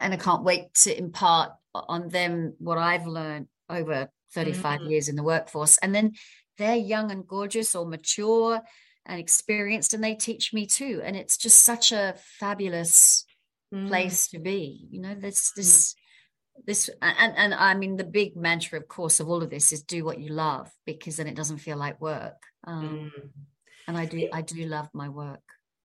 [0.00, 4.90] and i can't wait to impart on them what I've learned over 35 mm-hmm.
[4.90, 5.78] years in the workforce.
[5.78, 6.12] And then
[6.58, 8.60] they're young and gorgeous or mature
[9.06, 11.02] and experienced, and they teach me too.
[11.04, 13.26] And it's just such a fabulous
[13.74, 13.88] mm.
[13.88, 14.86] place to be.
[14.90, 15.56] You know, this mm.
[15.56, 15.94] this
[16.66, 19.82] this and and I mean the big mantra, of course, of all of this is
[19.82, 22.40] do what you love because then it doesn't feel like work.
[22.66, 23.28] Um, mm.
[23.88, 25.40] And I do I do love my work.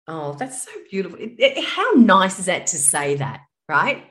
[0.08, 1.18] Oh, that's so beautiful.
[1.18, 4.04] It, it, how nice is that to say that, right?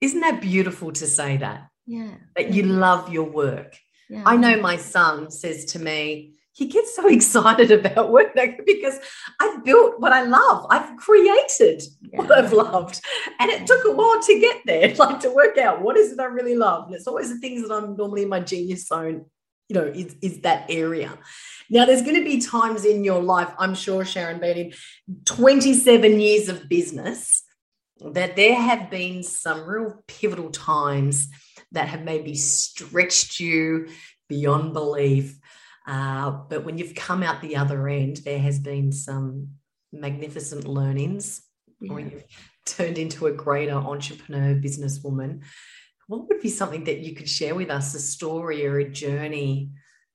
[0.00, 1.68] Isn't that beautiful to say that?
[1.86, 2.14] Yeah.
[2.34, 3.76] That you love your work.
[4.08, 4.22] Yeah.
[4.24, 8.98] I know my son says to me, he gets so excited about work because
[9.40, 10.66] I've built what I love.
[10.70, 12.18] I've created yeah.
[12.18, 13.00] what I've loved.
[13.38, 16.20] And it took a while to get there, like to work out what is it
[16.20, 16.86] I really love.
[16.86, 19.26] And it's always the things that I'm normally in my genius zone,
[19.68, 21.18] you know, is, is that area.
[21.68, 24.72] Now, there's going to be times in your life, I'm sure, Sharon, being in
[25.26, 27.42] 27 years of business,
[28.00, 31.28] that there have been some real pivotal times
[31.72, 33.88] that have maybe stretched you
[34.28, 35.38] beyond belief.
[35.86, 39.50] Uh, but when you've come out the other end, there has been some
[39.92, 41.42] magnificent learnings,
[41.80, 41.92] yeah.
[41.92, 42.24] or you've
[42.66, 45.42] turned into a greater entrepreneur, businesswoman.
[46.08, 49.70] What would be something that you could share with us, a story or a journey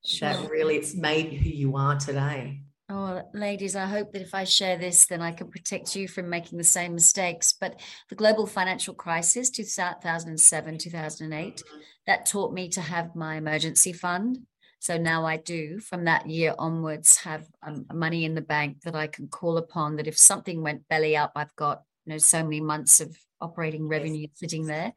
[0.05, 0.29] sure.
[0.29, 2.61] that really it's made who you are today?
[2.93, 6.29] Oh, ladies, I hope that if I share this, then I can protect you from
[6.29, 7.53] making the same mistakes.
[7.53, 7.79] But
[8.09, 11.79] the global financial crisis, 2007, 2008, mm-hmm.
[12.07, 14.39] that taught me to have my emergency fund.
[14.81, 18.95] So now I do, from that year onwards, have um, money in the bank that
[18.95, 19.97] I can call upon.
[19.97, 23.87] That if something went belly up, I've got you know so many months of operating
[23.87, 24.93] revenue sitting there.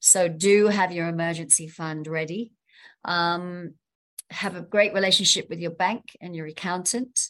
[0.00, 2.52] So do have your emergency fund ready.
[3.04, 3.74] Um,
[4.30, 7.28] have a great relationship with your bank and your accountant.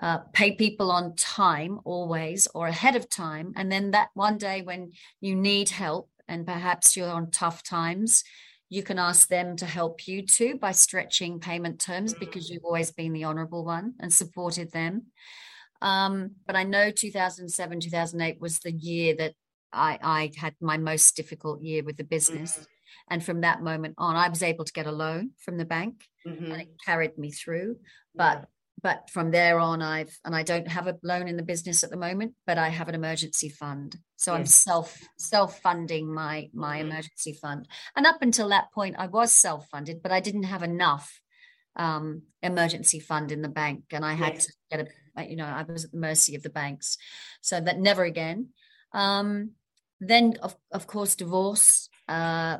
[0.00, 3.52] Uh, pay people on time always or ahead of time.
[3.56, 8.22] And then that one day when you need help and perhaps you're on tough times,
[8.74, 12.24] you can ask them to help you too by stretching payment terms mm-hmm.
[12.24, 15.04] because you've always been the honorable one and supported them.
[15.80, 19.34] Um, but I know 2007, 2008 was the year that
[19.72, 22.54] I, I had my most difficult year with the business.
[22.54, 22.64] Mm-hmm.
[23.10, 26.02] And from that moment on, I was able to get a loan from the bank
[26.26, 26.50] mm-hmm.
[26.50, 27.76] and it carried me through.
[28.12, 28.48] But
[28.82, 31.90] but from there on i've and i don't have a loan in the business at
[31.90, 34.38] the moment but i have an emergency fund so yes.
[34.38, 36.90] i'm self self funding my my mm-hmm.
[36.90, 40.62] emergency fund and up until that point i was self funded but i didn't have
[40.62, 41.20] enough
[41.76, 44.46] um, emergency fund in the bank and i had yes.
[44.46, 46.96] to get a you know i was at the mercy of the banks
[47.40, 48.50] so that never again
[48.92, 49.50] um,
[50.00, 52.58] then of, of course divorce uh,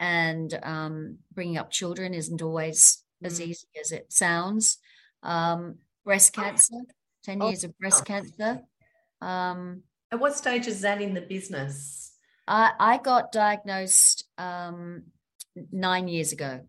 [0.00, 3.46] and um, bringing up children isn't always as mm.
[3.46, 4.78] easy as it sounds.
[5.24, 6.76] Um, breast cancer,
[7.24, 8.60] 10 oh, years of breast cancer.
[9.20, 9.82] Um,
[10.12, 12.12] At what stage is that in the business?
[12.46, 15.04] I, I got diagnosed um,
[15.72, 16.60] nine years ago.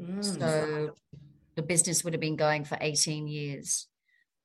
[0.00, 0.24] Mm.
[0.24, 0.94] So
[1.56, 3.86] the business would have been going for 18 years.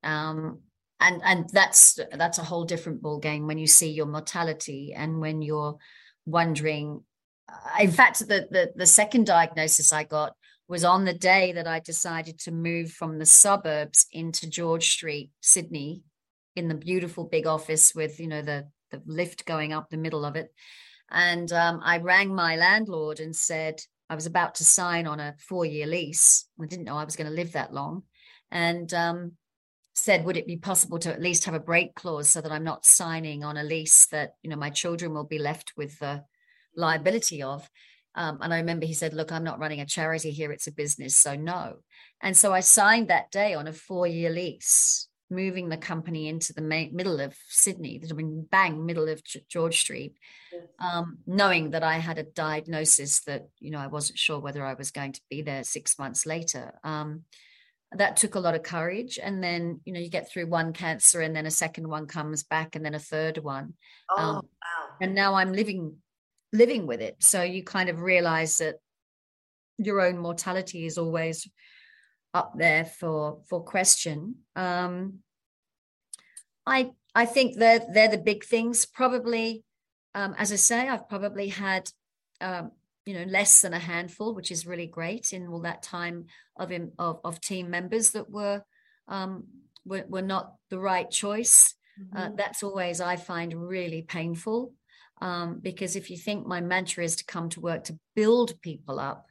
[0.02, 0.60] Um,
[1.02, 5.18] and and that's that's a whole different ball game when you see your mortality and
[5.18, 5.78] when you're
[6.26, 7.02] wondering
[7.80, 10.34] in fact, the, the, the second diagnosis I got
[10.70, 15.32] was on the day that I decided to move from the suburbs into George Street,
[15.40, 16.04] Sydney,
[16.54, 20.24] in the beautiful big office with you know the the lift going up the middle
[20.24, 20.52] of it.
[21.10, 25.34] And um, I rang my landlord and said I was about to sign on a
[25.40, 26.46] four year lease.
[26.62, 28.04] I didn't know I was going to live that long,
[28.52, 29.32] and um,
[29.94, 32.64] said, would it be possible to at least have a break clause so that I'm
[32.64, 36.22] not signing on a lease that you know my children will be left with the
[36.76, 37.68] liability of.
[38.20, 40.72] Um, and I remember he said, Look, I'm not running a charity here, it's a
[40.72, 41.76] business, so no.
[42.20, 46.52] And so I signed that day on a four year lease moving the company into
[46.52, 50.14] the middle of Sydney, I mean, bang, middle of George Street,
[50.80, 54.74] um, knowing that I had a diagnosis that, you know, I wasn't sure whether I
[54.74, 56.74] was going to be there six months later.
[56.82, 57.22] Um,
[57.92, 59.18] that took a lot of courage.
[59.22, 62.42] And then, you know, you get through one cancer and then a second one comes
[62.42, 63.74] back and then a third one.
[64.10, 64.96] Oh, um, wow.
[65.00, 65.96] And now I'm living,
[66.52, 67.16] living with it.
[67.20, 68.76] So you kind of realize that
[69.78, 71.48] your own mortality is always
[72.34, 74.36] up there for for question.
[74.56, 75.20] Um,
[76.66, 78.86] I I think they're they're the big things.
[78.86, 79.64] Probably,
[80.14, 81.90] um, as I say, I've probably had
[82.40, 82.72] um,
[83.06, 86.72] you know less than a handful, which is really great in all that time of
[86.98, 88.62] of, of team members that were
[89.08, 89.44] um,
[89.84, 91.74] were, were not the right choice.
[92.14, 92.32] Uh, mm-hmm.
[92.32, 94.72] Uh, that's always I find really painful
[95.20, 98.98] um, because if you think my mantra is to come to work to build people
[98.98, 99.26] up,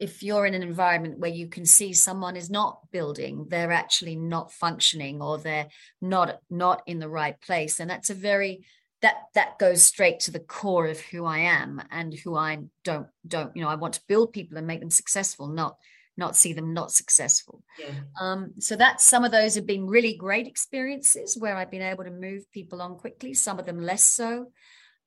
[0.00, 4.16] if you're in an environment where you can see someone is not building they're actually
[4.16, 5.68] not functioning or they're
[6.00, 8.64] not not in the right place and that's a very
[9.02, 13.06] that that goes straight to the core of who i am and who i don't
[13.26, 15.76] don't you know i want to build people and make them successful not
[16.16, 17.90] not see them not successful yeah.
[18.20, 22.04] um, so that's some of those have been really great experiences where i've been able
[22.04, 24.46] to move people on quickly some of them less so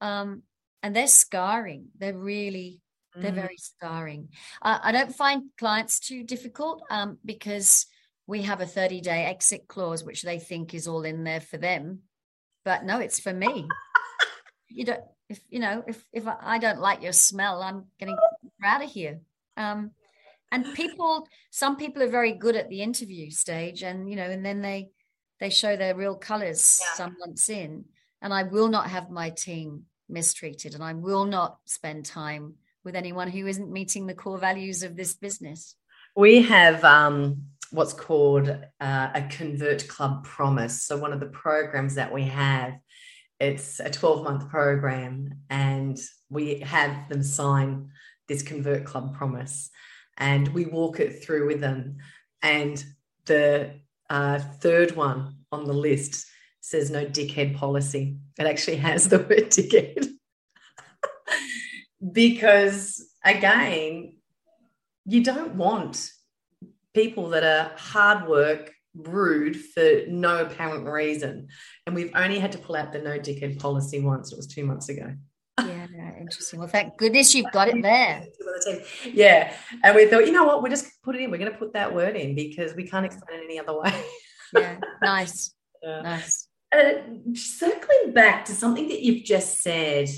[0.01, 0.43] um,
[0.83, 2.81] and they're scarring they're really
[3.19, 3.41] they're mm-hmm.
[3.41, 4.29] very scarring.
[4.61, 7.87] Uh, I don't find clients too difficult um, because
[8.27, 11.57] we have a 30 day exit clause, which they think is all in there for
[11.57, 12.01] them.
[12.63, 13.67] But no, it's for me.
[14.69, 18.17] you don't, if you know, if if I don't like your smell, I'm getting
[18.63, 19.19] out of here.
[19.55, 19.91] Um,
[20.51, 24.45] and people, some people are very good at the interview stage, and you know, and
[24.45, 24.89] then they
[25.39, 26.93] they show their real colors yeah.
[26.95, 27.85] some months in.
[28.21, 32.95] And I will not have my team mistreated, and I will not spend time with
[32.95, 35.75] anyone who isn't meeting the core values of this business?
[36.15, 40.83] We have um, what's called uh, a Convert Club Promise.
[40.83, 42.73] So, one of the programs that we have,
[43.39, 45.97] it's a 12 month program, and
[46.29, 47.89] we have them sign
[48.27, 49.69] this Convert Club Promise
[50.17, 51.97] and we walk it through with them.
[52.41, 52.83] And
[53.25, 53.71] the
[54.09, 56.27] uh, third one on the list
[56.67, 58.17] says no dickhead policy.
[58.37, 60.09] It actually has the word dickhead
[62.11, 64.17] because again,
[65.05, 66.11] you don't want
[66.93, 71.47] people that are hard work, rude for no apparent reason.
[71.85, 74.33] And we've only had to pull out the no dickhead policy once.
[74.33, 75.13] It was two months ago.
[75.59, 75.87] Yeah,
[76.19, 76.59] interesting.
[76.59, 78.25] Well, thank goodness you've got it there.
[79.05, 79.53] Yeah.
[79.83, 81.29] And we thought, you know what, we're just put it in.
[81.29, 83.93] We're going to put that word in because we can't explain it any other way.
[84.53, 85.53] yeah, nice.
[85.83, 86.01] Yeah.
[86.01, 86.46] Nice.
[86.75, 86.93] Uh,
[87.33, 90.09] circling back to something that you've just said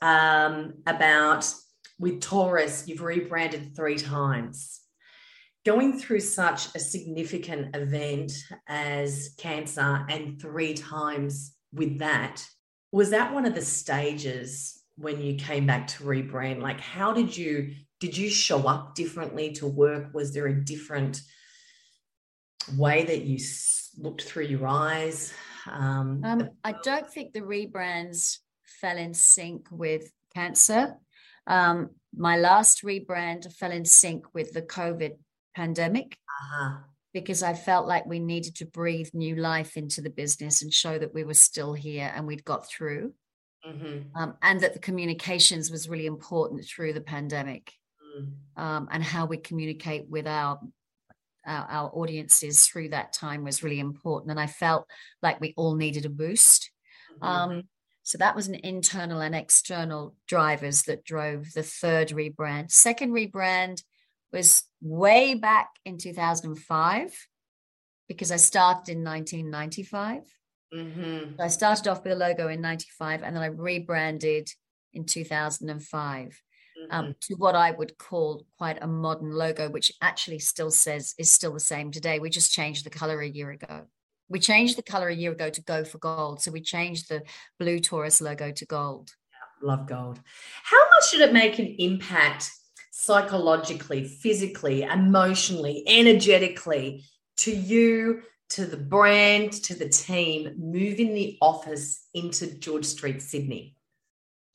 [0.00, 1.52] um, about
[1.98, 4.80] with Taurus, you've rebranded three times.
[5.66, 8.32] Going through such a significant event
[8.66, 12.42] as cancer and three times with that,
[12.92, 16.62] was that one of the stages when you came back to rebrand?
[16.62, 20.14] Like, how did you did you show up differently to work?
[20.14, 21.20] Was there a different
[22.76, 23.38] way that you
[23.98, 25.34] looked through your eyes?
[25.70, 28.38] Um, um, I don't think the rebrands
[28.80, 30.96] fell in sync with cancer.
[31.46, 35.12] Um, my last rebrand fell in sync with the COVID
[35.54, 36.78] pandemic uh-huh.
[37.12, 40.98] because I felt like we needed to breathe new life into the business and show
[40.98, 43.14] that we were still here and we'd got through.
[43.66, 44.16] Mm-hmm.
[44.16, 47.72] Um, and that the communications was really important through the pandemic
[48.18, 48.30] mm.
[48.56, 50.58] um, and how we communicate with our,
[51.46, 54.86] our, our audiences through that time was really important and i felt
[55.22, 56.70] like we all needed a boost
[57.20, 57.24] mm-hmm.
[57.24, 57.62] um,
[58.02, 62.72] so that was an internal and external drivers that drove the third rebrand.
[62.72, 63.84] Second rebrand
[64.32, 67.28] was way back in 2005
[68.08, 70.22] because I started in 1995.
[70.74, 71.36] Mm-hmm.
[71.36, 74.48] So I started off with a logo in 95 and then I rebranded
[74.92, 76.42] in 2005
[76.90, 77.12] um, mm-hmm.
[77.20, 81.52] to what I would call quite a modern logo, which actually still says is still
[81.52, 82.18] the same today.
[82.18, 83.86] We just changed the color a year ago
[84.30, 86.40] we changed the color a year ago to go for gold.
[86.40, 87.22] So we changed the
[87.58, 89.10] blue Taurus logo to gold.
[89.60, 90.20] Love gold.
[90.62, 92.50] How much did it make an impact
[92.92, 97.04] psychologically, physically, emotionally, energetically
[97.38, 103.74] to you, to the brand, to the team, moving the office into George Street, Sydney?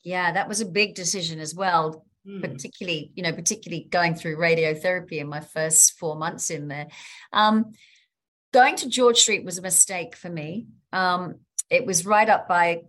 [0.02, 2.05] Yeah, that was a big decision as well.
[2.26, 2.40] Mm.
[2.40, 6.88] Particularly, you know, particularly going through radiotherapy in my first four months in there.
[7.32, 7.72] Um,
[8.52, 10.66] going to George Street was a mistake for me.
[10.92, 11.36] Um,
[11.70, 12.82] it was right up by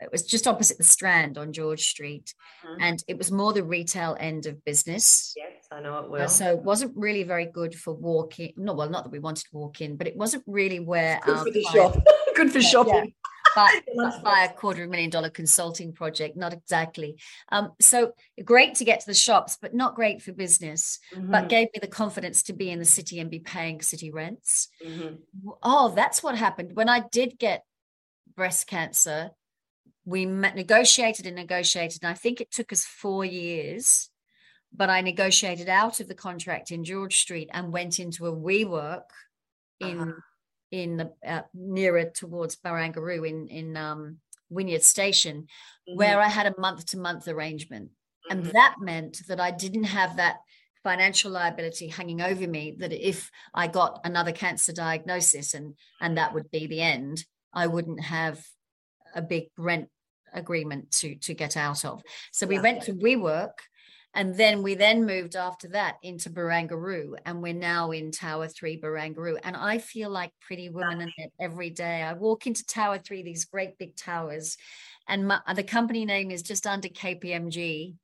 [0.00, 2.34] it was just opposite the Strand on George Street,
[2.66, 2.82] mm-hmm.
[2.82, 5.32] and it was more the retail end of business.
[5.34, 6.28] Yes, I know it well.
[6.28, 8.52] so it wasn't really very good for walking.
[8.56, 11.38] No, well, not that we wanted to walk in, but it wasn't really where good
[11.38, 11.96] for the shop.
[12.34, 12.94] good for shopping.
[12.94, 13.80] Yeah by,
[14.22, 16.36] by a quarter of a million dollar consulting project.
[16.36, 17.16] Not exactly.
[17.50, 18.12] Um, so
[18.44, 20.98] great to get to the shops, but not great for business.
[21.14, 21.30] Mm-hmm.
[21.30, 24.68] But gave me the confidence to be in the city and be paying city rents.
[24.84, 25.16] Mm-hmm.
[25.62, 27.64] Oh, that's what happened when I did get
[28.36, 29.30] breast cancer.
[30.06, 34.10] We met, negotiated and negotiated, and I think it took us four years.
[34.76, 39.04] But I negotiated out of the contract in George Street and went into a WeWork
[39.78, 40.12] in uh-huh
[40.70, 44.18] in the uh, nearer towards Barangaroo in in um,
[44.50, 45.96] Wynyard Station, mm-hmm.
[45.96, 48.38] where I had a month to month arrangement, mm-hmm.
[48.38, 50.36] and that meant that I didn't have that
[50.82, 52.76] financial liability hanging over me.
[52.78, 57.66] That if I got another cancer diagnosis and and that would be the end, I
[57.66, 58.44] wouldn't have
[59.14, 59.88] a big rent
[60.32, 62.02] agreement to to get out of.
[62.32, 63.52] So we went to WeWork
[64.14, 68.80] and then we then moved after that into Barangaroo, and we're now in Tower Three,
[68.80, 69.38] Barangaroo.
[69.42, 72.02] And I feel like Pretty Woman in it every day.
[72.02, 74.56] I walk into Tower Three, these great big towers,
[75.08, 77.94] and my, the company name is just under KPMG,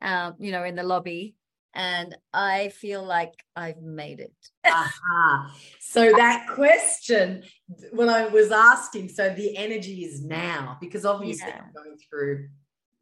[0.00, 1.36] uh, you know, in the lobby.
[1.74, 4.34] And I feel like I've made it.
[4.64, 5.48] uh-huh.
[5.80, 7.44] So that question,
[7.92, 11.62] when I was asking, so the energy is now because obviously yeah.
[11.62, 12.48] I'm going through,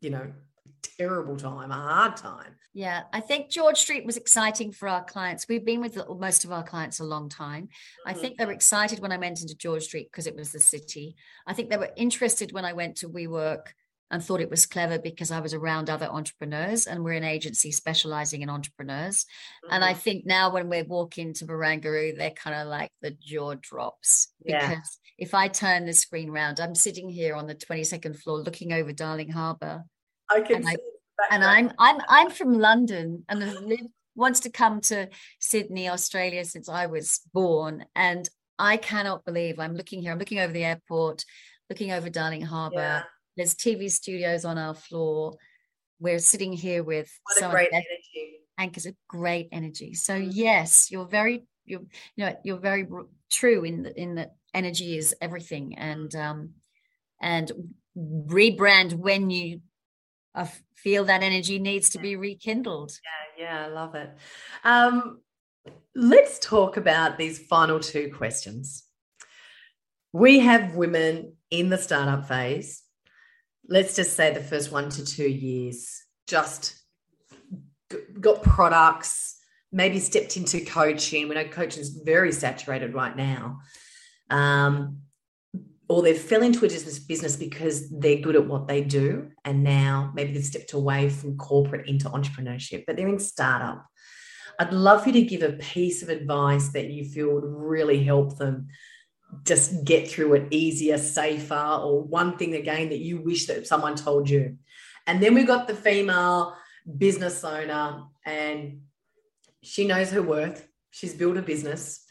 [0.00, 0.32] you know,
[1.00, 2.56] terrible time, a hard time.
[2.74, 5.48] Yeah, I think George Street was exciting for our clients.
[5.48, 7.64] We've been with most of our clients a long time.
[7.64, 8.08] Mm-hmm.
[8.10, 10.60] I think they were excited when I went into George Street because it was the
[10.60, 11.16] city.
[11.46, 13.68] I think they were interested when I went to WeWork
[14.10, 17.72] and thought it was clever because I was around other entrepreneurs and we're an agency
[17.72, 19.24] specializing in entrepreneurs.
[19.64, 19.74] Mm-hmm.
[19.74, 20.00] And I mm-hmm.
[20.00, 24.60] think now when we walk into Barangaroo, they're kind of like the jaw drops because
[24.60, 24.80] yeah.
[25.18, 28.92] if I turn the screen around, I'm sitting here on the 22nd floor looking over
[28.92, 29.84] Darling Harbour
[30.30, 30.76] I can and see.
[31.20, 35.08] I, and I'm I'm I'm from London and have lived wants to come to
[35.40, 37.84] Sydney, Australia since I was born.
[37.94, 38.28] And
[38.58, 40.12] I cannot believe I'm looking here.
[40.12, 41.24] I'm looking over the airport,
[41.68, 42.76] looking over Darling Harbour.
[42.76, 43.02] Yeah.
[43.36, 45.36] There's TV studios on our floor.
[45.98, 48.38] We're sitting here with what some great energy.
[48.58, 49.94] Anchors a great energy.
[49.94, 50.30] So mm-hmm.
[50.32, 51.80] yes, you're very you're
[52.16, 52.86] you know you're very
[53.30, 56.50] true in the, in that energy is everything and um
[57.22, 57.52] and
[57.96, 59.60] rebrand when you
[60.34, 62.98] I feel that energy needs to be rekindled.
[63.38, 64.10] Yeah, yeah, I love it.
[64.64, 65.20] Um,
[65.94, 68.84] let's talk about these final two questions.
[70.12, 72.82] We have women in the startup phase.
[73.68, 76.80] Let's just say the first one to two years, just
[78.20, 79.36] got products,
[79.72, 81.28] maybe stepped into coaching.
[81.28, 83.60] We know coaching is very saturated right now.
[84.28, 85.02] Um,
[85.90, 89.64] or they've fell into a business business because they're good at what they do and
[89.64, 93.84] now maybe they've stepped away from corporate into entrepreneurship but they're in startup.
[94.60, 98.38] I'd love you to give a piece of advice that you feel would really help
[98.38, 98.68] them
[99.44, 103.96] just get through it easier safer or one thing again that you wish that someone
[103.96, 104.58] told you.
[105.08, 106.54] And then we've got the female
[106.98, 108.82] business owner and
[109.62, 110.68] she knows her worth.
[110.92, 112.04] She's built a business.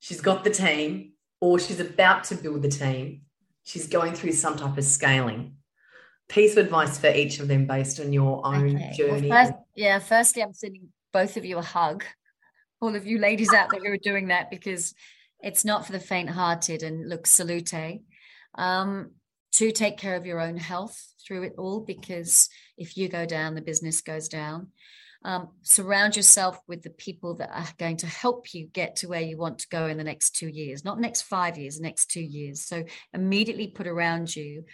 [0.00, 3.22] She's got the team or she's about to build the team,
[3.64, 5.56] she's going through some type of scaling.
[6.28, 8.92] Piece of advice for each of them based on your own okay.
[8.96, 9.28] journey.
[9.28, 12.04] Well, first, yeah, firstly, I'm sending both of you a hug.
[12.80, 14.94] All of you ladies out there who are doing that because
[15.42, 16.82] it's not for the faint-hearted.
[16.82, 17.72] And look, salute.
[18.54, 19.10] Um,
[19.52, 23.54] to take care of your own health through it all because if you go down,
[23.54, 24.68] the business goes down.
[25.22, 29.20] Um, surround yourself with the people that are going to help you get to where
[29.20, 32.22] you want to go in the next two years, not next five years, next two
[32.22, 32.62] years.
[32.64, 34.64] So immediately put around you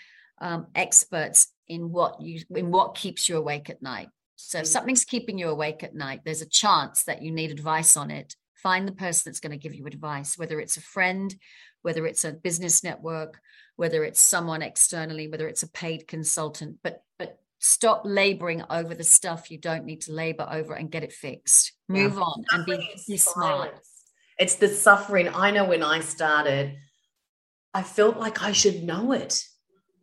[0.41, 4.09] um, experts in what you in what keeps you awake at night.
[4.37, 7.97] So if something's keeping you awake at night, there's a chance that you need advice
[7.97, 8.37] on it.
[8.63, 11.35] Find the person that's going to give you advice, whether it's a friend,
[11.87, 13.41] whether it's a business network,
[13.77, 16.79] whether it's someone externally, whether it's a paid consultant.
[16.83, 21.05] But but stop laboring over the stuff you don't need to labor over and get
[21.05, 21.75] it fixed.
[21.89, 22.21] Move yeah.
[22.23, 22.77] on and be,
[23.07, 23.79] be smart.
[24.37, 25.29] it's the suffering.
[25.29, 26.77] I know when i started
[27.73, 29.45] i felt like i should know it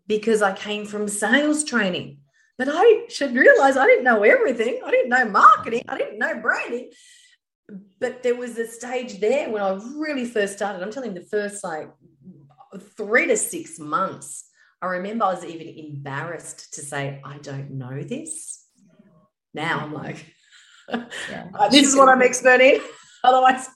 [0.08, 2.20] because i came from sales training
[2.58, 4.80] but i should realize i didn't know everything.
[4.86, 5.84] I didn't know marketing.
[5.90, 6.92] I didn't know branding
[8.00, 11.28] but there was a stage there when i really first started i'm telling you the
[11.28, 11.90] first like
[12.98, 14.50] three to six months
[14.84, 18.66] I remember I was even embarrassed to say, I don't know this.
[19.54, 20.26] Now I'm like,
[20.90, 21.48] yeah.
[21.54, 22.82] Uh, this is what I'm expert in.
[23.24, 23.70] Otherwise,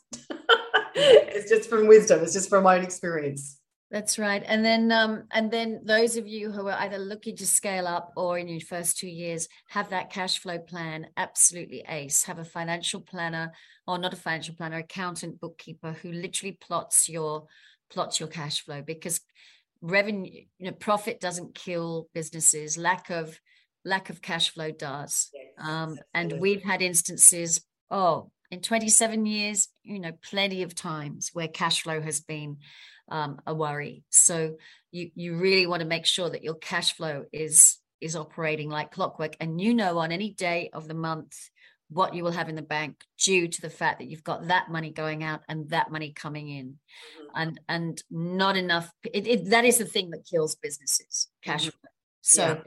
[0.94, 3.58] it's just from wisdom, it's just from my own experience.
[3.90, 4.44] That's right.
[4.46, 8.12] And then um and then those of you who are either looking to scale up
[8.18, 12.24] or in your first 2 years have that cash flow plan absolutely ace.
[12.24, 13.54] Have a financial planner
[13.88, 17.48] or not a financial planner, accountant, bookkeeper who literally plots your
[17.90, 19.22] plots your cash flow because
[19.82, 23.40] revenue you know profit doesn't kill businesses lack of
[23.86, 29.70] lack of cash flow does yes, um, and we've had instances oh in 27 years
[29.84, 32.58] you know plenty of times where cash flow has been
[33.10, 34.56] um, a worry so
[34.92, 38.92] you you really want to make sure that your cash flow is is operating like
[38.92, 41.50] clockwork and you know on any day of the month
[41.90, 44.70] what you will have in the bank due to the fact that you've got that
[44.70, 47.28] money going out and that money coming in mm-hmm.
[47.36, 51.70] and and not enough it, it, that is the thing that kills businesses cash mm-hmm.
[51.70, 51.90] flow
[52.22, 52.60] so yeah.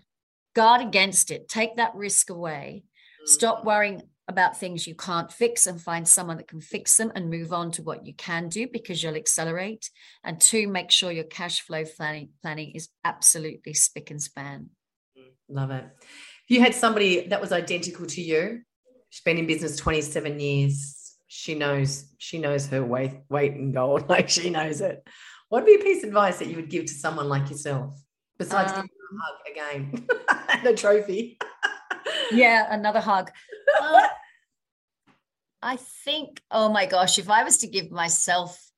[0.54, 3.26] guard against it take that risk away mm-hmm.
[3.26, 7.28] stop worrying about things you can't fix and find someone that can fix them and
[7.28, 9.90] move on to what you can do because you'll accelerate
[10.24, 14.70] and two make sure your cash flow planning planning is absolutely spick and span
[15.48, 18.62] love it if you had somebody that was identical to you
[19.10, 21.16] she's been in business 27 years.
[21.26, 24.04] She knows, she knows her weight, weight in gold.
[24.08, 25.06] Like she knows it.
[25.48, 28.00] What'd be a piece of advice that you would give to someone like yourself?
[28.38, 30.08] Besides um, a hug again
[30.48, 31.38] and a trophy.
[32.32, 33.30] yeah, another hug.
[33.80, 34.02] Uh,
[35.62, 38.70] I think, oh my gosh, if I was to give myself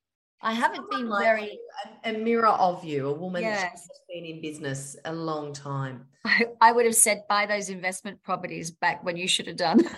[0.45, 1.57] I haven't been like very
[2.05, 3.63] a, mirror of you, a woman yes.
[3.63, 6.07] that's been in business a long time.
[6.25, 9.79] I, I, would have said buy those investment properties back when you should have done.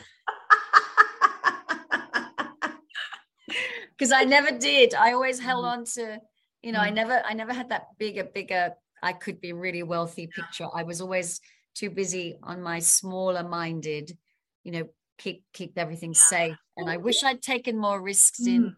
[3.93, 4.95] because I never did.
[4.95, 5.79] I always held mm-hmm.
[5.79, 6.21] on to,
[6.63, 6.95] you know, I mm.
[6.95, 8.75] never, I never had that bigger, bigger.
[9.03, 10.67] I could be really wealthy picture.
[10.75, 11.41] I was always
[11.75, 14.15] too busy on my smaller minded,
[14.63, 16.57] you know, keep keep everything safe.
[16.77, 18.75] And I wish I'd taken more risks in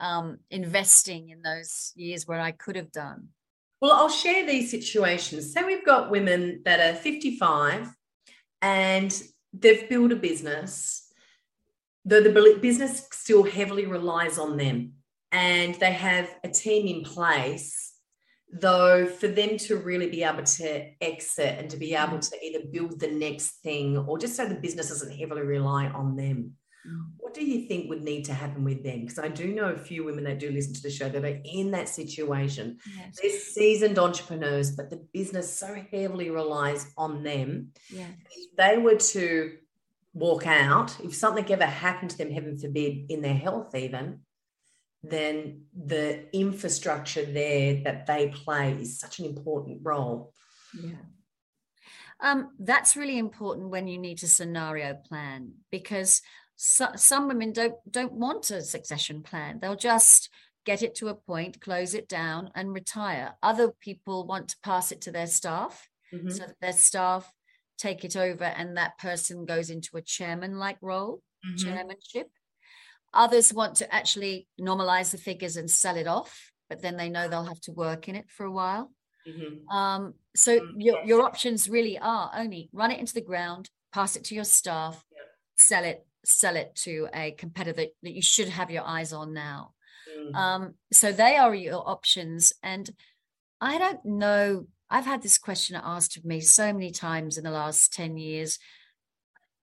[0.00, 0.04] mm.
[0.04, 3.28] um, investing in those years where I could have done.
[3.80, 5.52] Well, I'll share these situations.
[5.52, 7.88] Say we've got women that are 55
[8.62, 9.22] and
[9.52, 11.10] they've built a business
[12.04, 14.92] though the business still heavily relies on them
[15.32, 17.94] and they have a team in place
[18.52, 22.64] though for them to really be able to exit and to be able to either
[22.72, 26.50] build the next thing or just so the business doesn't heavily rely on them mm.
[27.18, 29.78] What do you think would need to happen with them because i do know a
[29.78, 33.18] few women that do listen to the show that are in that situation yes.
[33.20, 38.10] they're seasoned entrepreneurs but the business so heavily relies on them yes.
[38.30, 39.52] if they were to
[40.12, 44.20] walk out, if something ever happened to them, heaven forbid, in their health, even,
[45.02, 50.32] then the infrastructure there that they play is such an important role.
[50.78, 50.96] Yeah.
[52.22, 56.20] Um, that's really important when you need to scenario plan because
[56.62, 59.60] so, some women don't don't want a succession plan.
[59.60, 60.28] They'll just
[60.66, 63.32] get it to a point, close it down, and retire.
[63.42, 66.28] Other people want to pass it to their staff mm-hmm.
[66.28, 67.32] so that their staff
[67.78, 71.56] take it over and that person goes into a chairman like role, mm-hmm.
[71.56, 72.28] chairmanship.
[73.14, 77.26] Others want to actually normalize the figures and sell it off, but then they know
[77.26, 78.92] they'll have to work in it for a while.
[79.26, 79.66] Mm-hmm.
[79.74, 80.78] Um, so mm-hmm.
[80.78, 84.44] your, your options really are only run it into the ground, pass it to your
[84.44, 85.22] staff, yeah.
[85.56, 89.32] sell it, sell it to a competitor that, that you should have your eyes on
[89.32, 89.72] now.
[90.18, 90.34] Mm-hmm.
[90.34, 92.52] Um, so they are your options.
[92.62, 92.90] And
[93.60, 97.50] I don't know I've had this question asked of me so many times in the
[97.50, 98.58] last 10 years.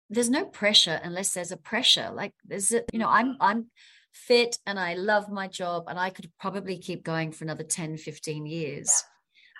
[0.09, 2.09] There's no pressure unless there's a pressure.
[2.11, 3.67] Like there's a, you know, I'm I'm
[4.11, 7.97] fit and I love my job and I could probably keep going for another 10,
[7.97, 9.03] 15 years.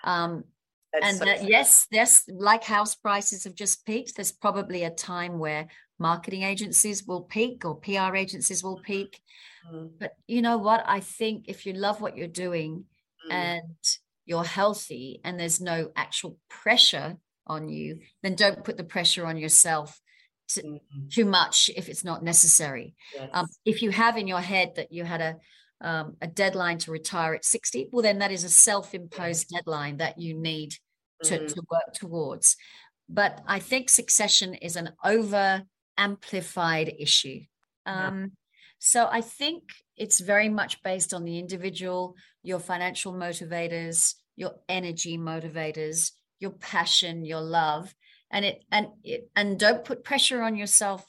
[0.04, 0.44] Um,
[1.00, 4.16] and so that, yes, yes, like house prices have just peaked.
[4.16, 5.68] There's probably a time where
[6.02, 9.20] marketing agencies will peak or PR agencies will peak.
[9.72, 9.90] Mm.
[9.98, 10.84] But you know what?
[10.86, 12.84] I think if you love what you're doing
[13.28, 13.32] mm.
[13.32, 13.78] and
[14.26, 19.36] you're healthy and there's no actual pressure on you, then don't put the pressure on
[19.36, 20.00] yourself
[20.50, 21.08] to, mm-hmm.
[21.10, 22.94] too much if it's not necessary.
[23.14, 23.30] Yes.
[23.32, 25.36] Um, if you have in your head that you had a
[25.82, 30.16] um, a deadline to retire at 60, well, then that is a self-imposed deadline that
[30.16, 30.76] you need
[31.24, 31.46] to, mm-hmm.
[31.46, 32.56] to work towards.
[33.08, 35.64] But I think succession is an over
[35.96, 37.40] amplified issue.
[37.86, 38.26] Um, yeah.
[38.78, 39.62] So I think
[39.96, 47.24] it's very much based on the individual, your financial motivators, your energy motivators, your passion,
[47.24, 47.94] your love,
[48.30, 51.06] and it and it and don't put pressure on yourself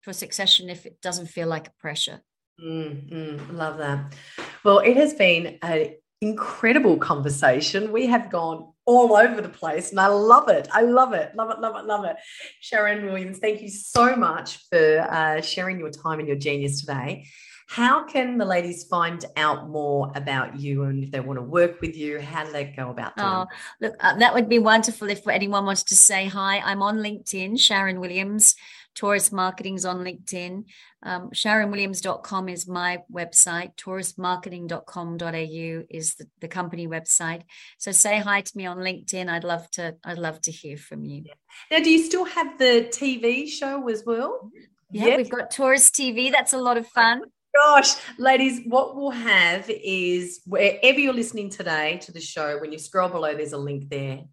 [0.00, 2.22] for succession if it doesn't feel like a pressure.
[2.62, 4.14] Mm, mm, love that.
[4.62, 7.92] Well, it has been an incredible conversation.
[7.92, 10.68] We have gone all over the place and I love it.
[10.72, 11.34] I love it.
[11.34, 12.16] Love it, love it, love it.
[12.60, 17.26] Sharon Williams, thank you so much for uh, sharing your time and your genius today.
[17.66, 21.80] How can the ladies find out more about you and if they want to work
[21.80, 22.20] with you?
[22.20, 23.24] How do they go about that?
[23.24, 23.46] Oh,
[23.80, 26.58] look, uh, that would be wonderful if anyone wants to say hi.
[26.58, 28.54] I'm on LinkedIn, Sharon Williams.
[28.94, 30.64] Taurus Marketing's on LinkedIn.
[31.02, 33.76] Um, SharonWilliams.com is my website.
[33.76, 37.42] TaurusMarketing.com.au is the, the company website.
[37.78, 39.28] So say hi to me on LinkedIn.
[39.28, 39.96] I'd love to.
[40.04, 41.24] I'd love to hear from you.
[41.70, 44.50] Now, do you still have the TV show as well?
[44.90, 46.30] Yeah, we've got Taurus TV.
[46.30, 47.22] That's a lot of fun.
[47.54, 52.78] Gosh, ladies, what we'll have is wherever you're listening today to the show, when you
[52.78, 54.24] scroll below, there's a link there,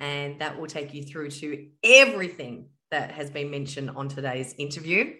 [0.00, 5.14] and that will take you through to everything that has been mentioned on today's interview.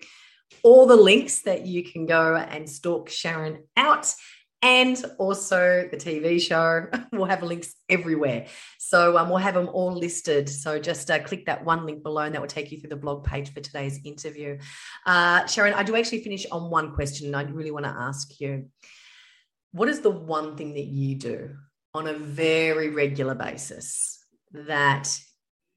[0.62, 4.14] All the links that you can go and stalk Sharon out,
[4.62, 6.86] and also the TV show.
[7.12, 8.46] We'll have links everywhere.
[8.78, 10.48] So um, we'll have them all listed.
[10.48, 12.96] So just uh, click that one link below, and that will take you through the
[12.96, 14.58] blog page for today's interview.
[15.04, 18.40] Uh, Sharon, I do actually finish on one question, and I really want to ask
[18.40, 18.68] you
[19.72, 21.56] what is the one thing that you do
[21.92, 25.08] on a very regular basis that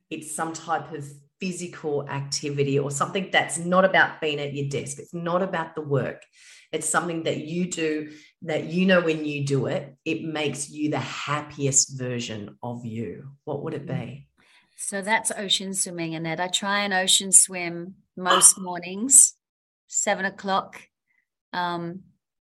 [0.10, 1.06] it's some type of
[1.40, 5.00] physical activity or something that's not about being at your desk.
[5.00, 6.24] It's not about the work.
[6.72, 8.12] It's something that you do
[8.44, 13.30] that you know when you do it, it makes you the happiest version of you.
[13.46, 14.28] What would it be?
[14.76, 16.40] So that's ocean swimming, Annette.
[16.40, 19.34] I try and ocean swim most mornings,
[19.88, 20.82] seven o'clock,
[21.54, 22.02] um,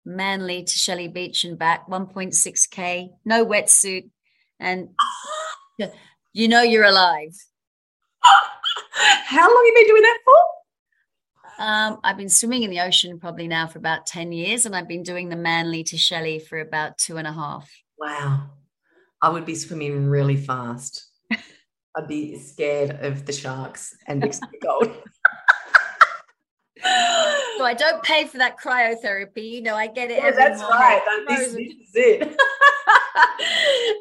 [0.06, 4.10] Manly to Shelley Beach and back, 1.6K, no wetsuit.
[4.60, 4.90] And
[6.34, 7.36] you know you're alive.
[9.26, 10.36] How long have you been doing that for?
[11.64, 14.88] Um, I've been swimming in the ocean probably now for about 10 years, and I've
[14.88, 17.72] been doing the Manly to Shelley for about two and a half.
[18.00, 18.50] Wow.
[19.22, 21.08] I would be swimming really fast.
[21.96, 24.92] I'd be scared of the sharks and the gold.
[27.58, 29.50] So I don't pay for that cryotherapy.
[29.50, 30.22] You know, I get it.
[30.24, 30.80] Yeah, that's morning.
[30.80, 31.26] right.
[31.28, 32.42] This, this is it.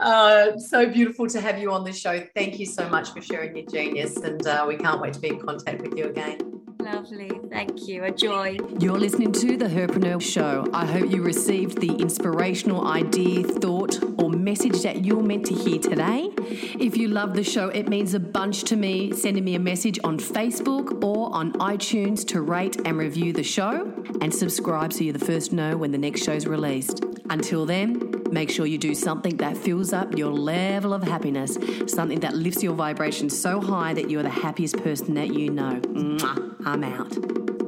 [0.01, 2.25] uh, so beautiful to have you on the show.
[2.35, 5.29] Thank you so much for sharing your genius, and uh, we can't wait to be
[5.29, 6.39] in contact with you again.
[6.81, 7.31] Lovely.
[7.51, 8.05] Thank you.
[8.05, 8.57] A joy.
[8.79, 10.67] You're listening to The Herpreneur Show.
[10.73, 15.79] I hope you received the inspirational idea, thought, or message that you're meant to hear
[15.79, 16.29] today.
[16.41, 20.01] If you love the show, it means a bunch to me sending me a message
[20.03, 25.13] on Facebook or on iTunes to rate and review the show and subscribe so you're
[25.13, 27.05] the first to know when the next show's released.
[27.31, 32.21] Until then, Make sure you do something that fills up your level of happiness, something
[32.21, 35.81] that lifts your vibration so high that you're the happiest person that you know.
[35.81, 37.60] Mwah, I'm out.